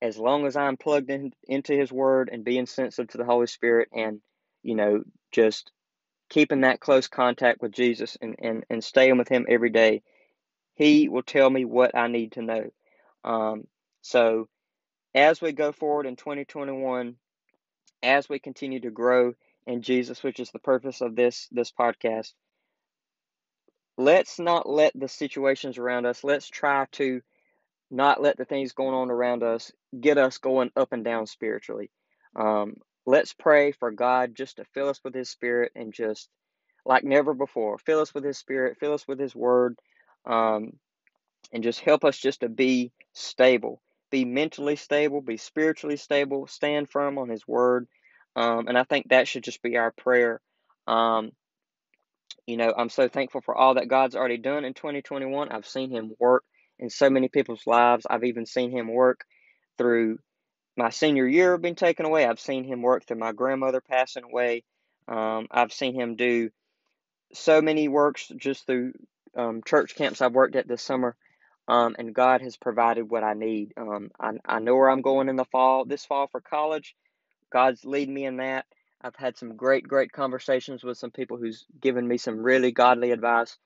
as 0.00 0.16
long 0.16 0.46
as 0.46 0.56
I'm 0.56 0.78
plugged 0.78 1.10
in, 1.10 1.34
into 1.46 1.76
His 1.76 1.92
Word 1.92 2.30
and 2.32 2.42
being 2.42 2.64
sensitive 2.64 3.10
to 3.10 3.18
the 3.18 3.26
Holy 3.26 3.46
Spirit 3.46 3.90
and, 3.92 4.22
you 4.62 4.74
know, 4.74 5.04
just 5.30 5.72
keeping 6.30 6.62
that 6.62 6.80
close 6.80 7.06
contact 7.06 7.60
with 7.60 7.72
Jesus 7.72 8.16
and, 8.22 8.34
and, 8.38 8.64
and 8.70 8.82
staying 8.82 9.18
with 9.18 9.28
Him 9.28 9.44
every 9.46 9.68
day, 9.68 10.00
He 10.74 11.10
will 11.10 11.22
tell 11.22 11.50
me 11.50 11.66
what 11.66 11.94
I 11.94 12.08
need 12.08 12.32
to 12.32 12.42
know. 12.42 12.70
Um, 13.24 13.66
so, 14.00 14.48
as 15.14 15.42
we 15.42 15.52
go 15.52 15.72
forward 15.72 16.06
in 16.06 16.16
2021, 16.16 17.16
as 18.02 18.26
we 18.26 18.38
continue 18.38 18.80
to 18.80 18.90
grow 18.90 19.34
in 19.66 19.82
Jesus, 19.82 20.22
which 20.22 20.40
is 20.40 20.50
the 20.50 20.58
purpose 20.58 21.02
of 21.02 21.14
this 21.14 21.46
this 21.52 21.70
podcast, 21.70 22.32
let's 23.98 24.38
not 24.38 24.68
let 24.68 24.92
the 24.94 25.08
situations 25.08 25.78
around 25.78 26.06
us. 26.06 26.24
Let's 26.24 26.48
try 26.48 26.86
to 26.92 27.22
not 27.90 28.22
let 28.22 28.36
the 28.38 28.44
things 28.46 28.72
going 28.72 28.94
on 28.94 29.10
around 29.10 29.42
us 29.42 29.72
get 30.00 30.18
us 30.18 30.38
going 30.38 30.70
up 30.76 30.92
and 30.92 31.04
down 31.04 31.26
spiritually. 31.26 31.90
Um, 32.36 32.76
let's 33.06 33.34
pray 33.34 33.72
for 33.72 33.90
God 33.90 34.34
just 34.36 34.56
to 34.56 34.64
fill 34.74 34.88
us 34.88 35.00
with 35.04 35.14
His 35.14 35.30
Spirit 35.30 35.72
and 35.76 35.92
just 35.92 36.28
like 36.86 37.04
never 37.04 37.34
before, 37.34 37.78
fill 37.78 38.00
us 38.00 38.14
with 38.14 38.24
His 38.24 38.38
Spirit, 38.38 38.78
fill 38.80 38.94
us 38.94 39.06
with 39.08 39.20
His 39.20 39.34
Word, 39.34 39.78
um, 40.26 40.74
and 41.52 41.62
just 41.62 41.80
help 41.80 42.04
us 42.04 42.18
just 42.18 42.40
to 42.40 42.48
be 42.48 42.92
stable. 43.14 43.82
be 44.10 44.24
mentally 44.24 44.76
stable, 44.76 45.20
be 45.20 45.36
spiritually 45.36 45.96
stable, 45.96 46.46
stand 46.46 46.90
firm 46.90 47.18
on 47.18 47.28
His 47.28 47.46
Word. 47.48 47.88
Um, 48.36 48.68
and 48.68 48.78
I 48.78 48.84
think 48.84 49.08
that 49.10 49.28
should 49.28 49.44
just 49.44 49.62
be 49.62 49.76
our 49.76 49.92
prayer. 49.92 50.40
Um, 50.86 51.32
you 52.50 52.56
know, 52.56 52.74
I'm 52.76 52.88
so 52.88 53.08
thankful 53.08 53.40
for 53.40 53.56
all 53.56 53.74
that 53.74 53.88
God's 53.88 54.16
already 54.16 54.38
done 54.38 54.64
in 54.64 54.74
2021. 54.74 55.50
I've 55.50 55.66
seen 55.66 55.90
Him 55.90 56.12
work 56.18 56.44
in 56.80 56.90
so 56.90 57.08
many 57.08 57.28
people's 57.28 57.66
lives. 57.66 58.06
I've 58.10 58.24
even 58.24 58.44
seen 58.44 58.72
Him 58.72 58.92
work 58.92 59.24
through 59.78 60.18
my 60.76 60.90
senior 60.90 61.26
year 61.26 61.56
being 61.58 61.76
taken 61.76 62.06
away. 62.06 62.26
I've 62.26 62.40
seen 62.40 62.64
Him 62.64 62.82
work 62.82 63.06
through 63.06 63.18
my 63.18 63.32
grandmother 63.32 63.80
passing 63.80 64.24
away. 64.24 64.64
Um, 65.06 65.46
I've 65.50 65.72
seen 65.72 65.94
Him 65.94 66.16
do 66.16 66.50
so 67.32 67.62
many 67.62 67.86
works 67.88 68.32
just 68.36 68.66
through 68.66 68.94
um, 69.36 69.62
church 69.64 69.94
camps 69.94 70.20
I've 70.20 70.32
worked 70.32 70.56
at 70.56 70.66
this 70.66 70.82
summer. 70.82 71.16
Um, 71.68 71.94
and 71.98 72.12
God 72.12 72.40
has 72.42 72.56
provided 72.56 73.08
what 73.08 73.22
I 73.22 73.34
need. 73.34 73.74
Um, 73.76 74.10
I, 74.18 74.32
I 74.44 74.58
know 74.58 74.74
where 74.74 74.90
I'm 74.90 75.02
going 75.02 75.28
in 75.28 75.36
the 75.36 75.44
fall, 75.44 75.84
this 75.84 76.04
fall 76.04 76.26
for 76.26 76.40
college. 76.40 76.96
God's 77.52 77.84
leading 77.84 78.14
me 78.14 78.24
in 78.24 78.38
that. 78.38 78.66
I've 79.02 79.16
had 79.16 79.38
some 79.38 79.56
great, 79.56 79.86
great 79.88 80.12
conversations 80.12 80.84
with 80.84 80.98
some 80.98 81.10
people 81.10 81.36
who's 81.38 81.66
given 81.80 82.06
me 82.06 82.18
some 82.18 82.38
really 82.38 82.72
godly 82.72 83.12
advice. 83.12 83.56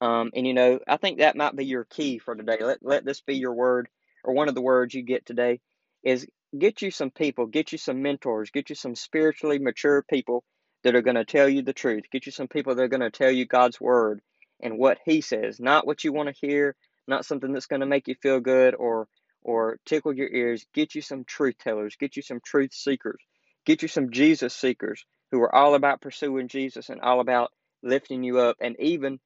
Um, 0.00 0.30
and 0.34 0.46
you 0.46 0.54
know, 0.54 0.80
I 0.86 0.96
think 0.96 1.18
that 1.18 1.36
might 1.36 1.56
be 1.56 1.64
your 1.64 1.84
key 1.84 2.18
for 2.18 2.34
today. 2.34 2.58
Let 2.60 2.78
let 2.82 3.04
this 3.04 3.20
be 3.20 3.36
your 3.36 3.54
word 3.54 3.88
or 4.24 4.34
one 4.34 4.48
of 4.48 4.54
the 4.54 4.60
words 4.62 4.94
you 4.94 5.02
get 5.02 5.24
today 5.26 5.60
is 6.02 6.26
get 6.58 6.82
you 6.82 6.90
some 6.90 7.10
people, 7.10 7.46
get 7.46 7.72
you 7.72 7.78
some 7.78 8.02
mentors, 8.02 8.50
get 8.50 8.68
you 8.68 8.76
some 8.76 8.94
spiritually 8.94 9.58
mature 9.58 10.02
people 10.02 10.44
that 10.82 10.94
are 10.94 11.02
going 11.02 11.16
to 11.16 11.24
tell 11.24 11.48
you 11.48 11.62
the 11.62 11.72
truth. 11.72 12.04
Get 12.10 12.26
you 12.26 12.32
some 12.32 12.48
people 12.48 12.74
that 12.74 12.82
are 12.82 12.88
going 12.88 13.00
to 13.00 13.10
tell 13.10 13.30
you 13.30 13.46
God's 13.46 13.80
word 13.80 14.20
and 14.60 14.78
what 14.78 14.98
he 15.04 15.20
says, 15.20 15.60
not 15.60 15.86
what 15.86 16.04
you 16.04 16.12
want 16.12 16.28
to 16.28 16.46
hear, 16.46 16.76
not 17.06 17.24
something 17.24 17.52
that's 17.52 17.66
going 17.66 17.80
to 17.80 17.86
make 17.86 18.08
you 18.08 18.14
feel 18.22 18.40
good 18.40 18.74
or 18.74 19.08
or 19.42 19.78
tickle 19.86 20.14
your 20.14 20.28
ears. 20.28 20.66
Get 20.74 20.94
you 20.94 21.02
some 21.02 21.24
truth 21.24 21.56
tellers, 21.58 21.96
get 21.96 22.16
you 22.16 22.22
some 22.22 22.40
truth 22.44 22.72
seekers, 22.72 23.20
get 23.66 23.82
you 23.82 23.88
some 23.88 24.10
Jesus 24.10 24.54
seekers 24.54 25.04
who 25.30 25.40
are 25.40 25.54
all 25.54 25.74
about 25.74 26.00
pursuing 26.00 26.48
Jesus 26.48 26.88
and 26.88 27.00
all 27.00 27.20
about 27.20 27.50
lifting 27.82 28.22
you 28.22 28.38
up 28.38 28.56
and 28.60 28.76
even 28.78 29.18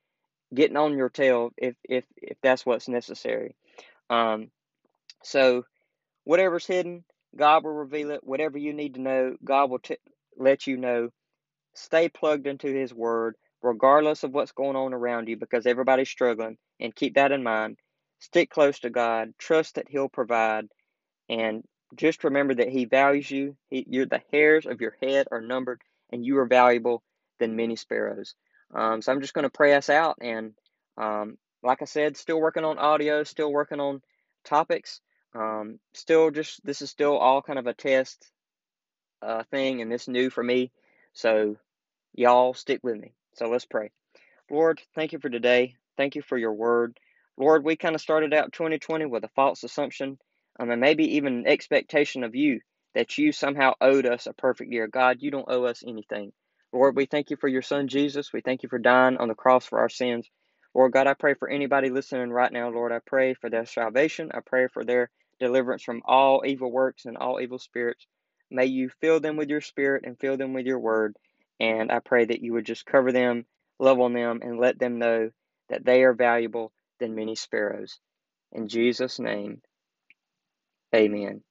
getting 0.55 0.77
on 0.77 0.96
your 0.96 1.09
tail 1.11 1.51
if 1.57 1.75
if 1.85 2.05
if 2.16 2.37
that's 2.42 2.64
what's 2.64 2.88
necessary. 2.88 3.55
Um, 4.11 4.51
so 5.22 5.64
whatever's 6.25 6.66
hidden, 6.66 7.05
God 7.37 7.64
will 7.64 7.72
reveal 7.72 8.11
it. 8.12 8.20
Whatever 8.22 8.59
you 8.59 8.72
need 8.72 8.94
to 8.94 9.01
know, 9.01 9.37
God 9.44 9.70
will 9.70 9.79
t- 9.81 9.99
let 10.37 10.66
you 10.66 10.77
know. 10.77 11.11
Stay 11.75 12.09
plugged 12.09 12.46
into 12.46 12.68
His 12.68 12.94
Word, 12.94 13.35
regardless 13.62 14.22
of 14.22 14.33
what's 14.33 14.53
going 14.53 14.77
on 14.77 14.94
around 14.94 15.29
you, 15.29 15.37
because 15.37 15.66
everybody's 15.66 16.09
struggling. 16.09 16.57
And 16.81 16.94
keep 16.94 17.14
that 17.14 17.33
in 17.33 17.42
mind. 17.42 17.79
Stick 18.20 18.51
close 18.51 18.81
to 18.81 18.90
God. 18.90 19.33
Trust 19.38 19.75
that 19.77 19.88
He'll 19.88 20.09
provide, 20.09 20.66
and 21.29 21.64
just 21.94 22.25
remember 22.25 22.55
that 22.55 22.68
He 22.68 22.85
values 22.85 23.31
you. 23.31 23.57
He, 23.68 23.87
you're 23.88 24.07
the 24.07 24.22
hairs 24.33 24.66
of 24.66 24.81
your 24.81 24.96
head 25.03 25.29
are 25.31 25.40
numbered, 25.40 25.81
and 26.11 26.25
you 26.25 26.38
are 26.38 26.46
valuable 26.46 27.03
than 27.38 27.57
many 27.57 27.77
sparrows. 27.77 28.35
Um, 28.75 29.01
so 29.03 29.12
I'm 29.12 29.20
just 29.20 29.35
going 29.35 29.44
to 29.44 29.51
pray 29.51 29.75
us 29.75 29.88
out, 29.88 30.18
and 30.20 30.55
um, 30.96 31.38
like 31.62 31.83
I 31.83 31.85
said, 31.85 32.16
still 32.16 32.40
working 32.40 32.64
on 32.64 32.79
audio, 32.79 33.22
still 33.25 33.53
working 33.53 33.81
on 33.81 34.03
topics. 34.44 35.01
Um, 35.35 35.79
still, 35.94 36.31
just 36.31 36.64
this 36.64 36.83
is 36.83 36.90
still 36.90 37.16
all 37.16 37.42
kind 37.42 37.59
of 37.59 37.66
a 37.66 37.75
test 37.75 38.31
uh, 39.22 39.44
thing, 39.51 39.83
and 39.83 39.90
this 39.90 40.09
new 40.09 40.31
for 40.31 40.42
me. 40.42 40.72
So 41.12 41.57
y'all 42.14 42.55
stick 42.55 42.81
with 42.83 42.96
me. 42.96 43.12
So 43.35 43.49
let's 43.49 43.66
pray. 43.66 43.90
Lord, 44.51 44.81
thank 44.94 45.12
you 45.12 45.18
for 45.18 45.29
today. 45.29 45.77
Thank 45.96 46.14
you 46.14 46.22
for 46.22 46.38
your 46.38 46.53
word. 46.53 46.99
Lord, 47.37 47.64
we 47.64 47.77
kind 47.77 47.94
of 47.94 48.01
started 48.01 48.33
out 48.33 48.53
2020 48.53 49.07
with 49.07 49.25
a 49.25 49.31
false 49.35 49.62
assumption 49.62 50.18
um, 50.61 50.71
and 50.71 50.81
maybe 50.81 51.16
even 51.16 51.38
an 51.40 51.47
expectation 51.47 52.25
of 52.25 52.35
you 52.35 52.61
that 52.95 53.19
you 53.19 53.33
somehow 53.33 53.75
owed 53.81 54.07
us 54.07 54.27
a 54.27 54.35
perfect 54.35 54.73
year. 54.73 54.88
God, 54.88 55.19
you 55.21 55.31
don't 55.31 55.49
owe 55.51 55.64
us 55.64 55.85
anything. 55.87 56.33
Lord, 56.73 56.97
we 56.97 57.07
thank 57.07 57.31
you 57.31 57.37
for 57.37 57.49
your 57.49 57.62
son 57.62 57.88
Jesus. 57.88 58.33
We 58.33 58.40
thank 58.42 58.62
you 58.62 58.69
for 58.69 58.79
dying 58.79 59.19
on 59.19 59.29
the 59.29 59.35
cross 59.35 59.66
for 59.66 59.81
our 59.81 59.88
sins. 59.88 60.29
Lord 60.75 60.92
God, 60.92 61.07
I 61.07 61.14
pray 61.14 61.35
for 61.35 61.49
anybody 61.49 61.90
listening 61.90 62.31
right 62.31 62.53
now, 62.53 62.71
Lord. 62.71 62.92
I 62.92 63.01
pray 63.07 63.35
for 63.35 63.51
their 63.51 63.66
salvation. 63.66 64.31
I 64.35 64.40
pray 64.45 64.69
for 64.69 64.85
their 64.85 65.11
deliverance 65.40 65.83
from 65.83 66.03
all 66.07 66.42
evil 66.47 66.71
works 66.71 67.07
and 67.07 67.16
all 67.16 67.40
evil 67.40 67.59
spirits. 67.59 68.07
May 68.51 68.66
you 68.66 68.90
fill 69.01 69.21
them 69.21 69.37
with 69.37 69.51
your 69.51 69.61
spirit 69.62 70.05
and 70.07 70.19
fill 70.19 70.37
them 70.37 70.53
with 70.55 70.66
your 70.66 70.79
word. 70.81 71.16
And 71.61 71.90
I 71.92 72.01
pray 72.01 72.27
that 72.27 72.42
you 72.42 72.53
would 72.55 72.66
just 72.66 72.87
cover 72.87 73.12
them, 73.12 73.47
love 73.79 74.01
on 74.01 74.12
them, 74.12 74.40
and 74.42 74.59
let 74.61 74.79
them 74.79 74.99
know 74.99 75.31
that 75.71 75.85
they 75.85 76.05
are 76.05 76.14
valuable 76.14 76.73
than 77.01 77.14
many 77.14 77.35
sparrows. 77.35 77.99
In 78.53 78.69
Jesus' 78.69 79.19
name, 79.19 79.62
amen. 80.94 81.42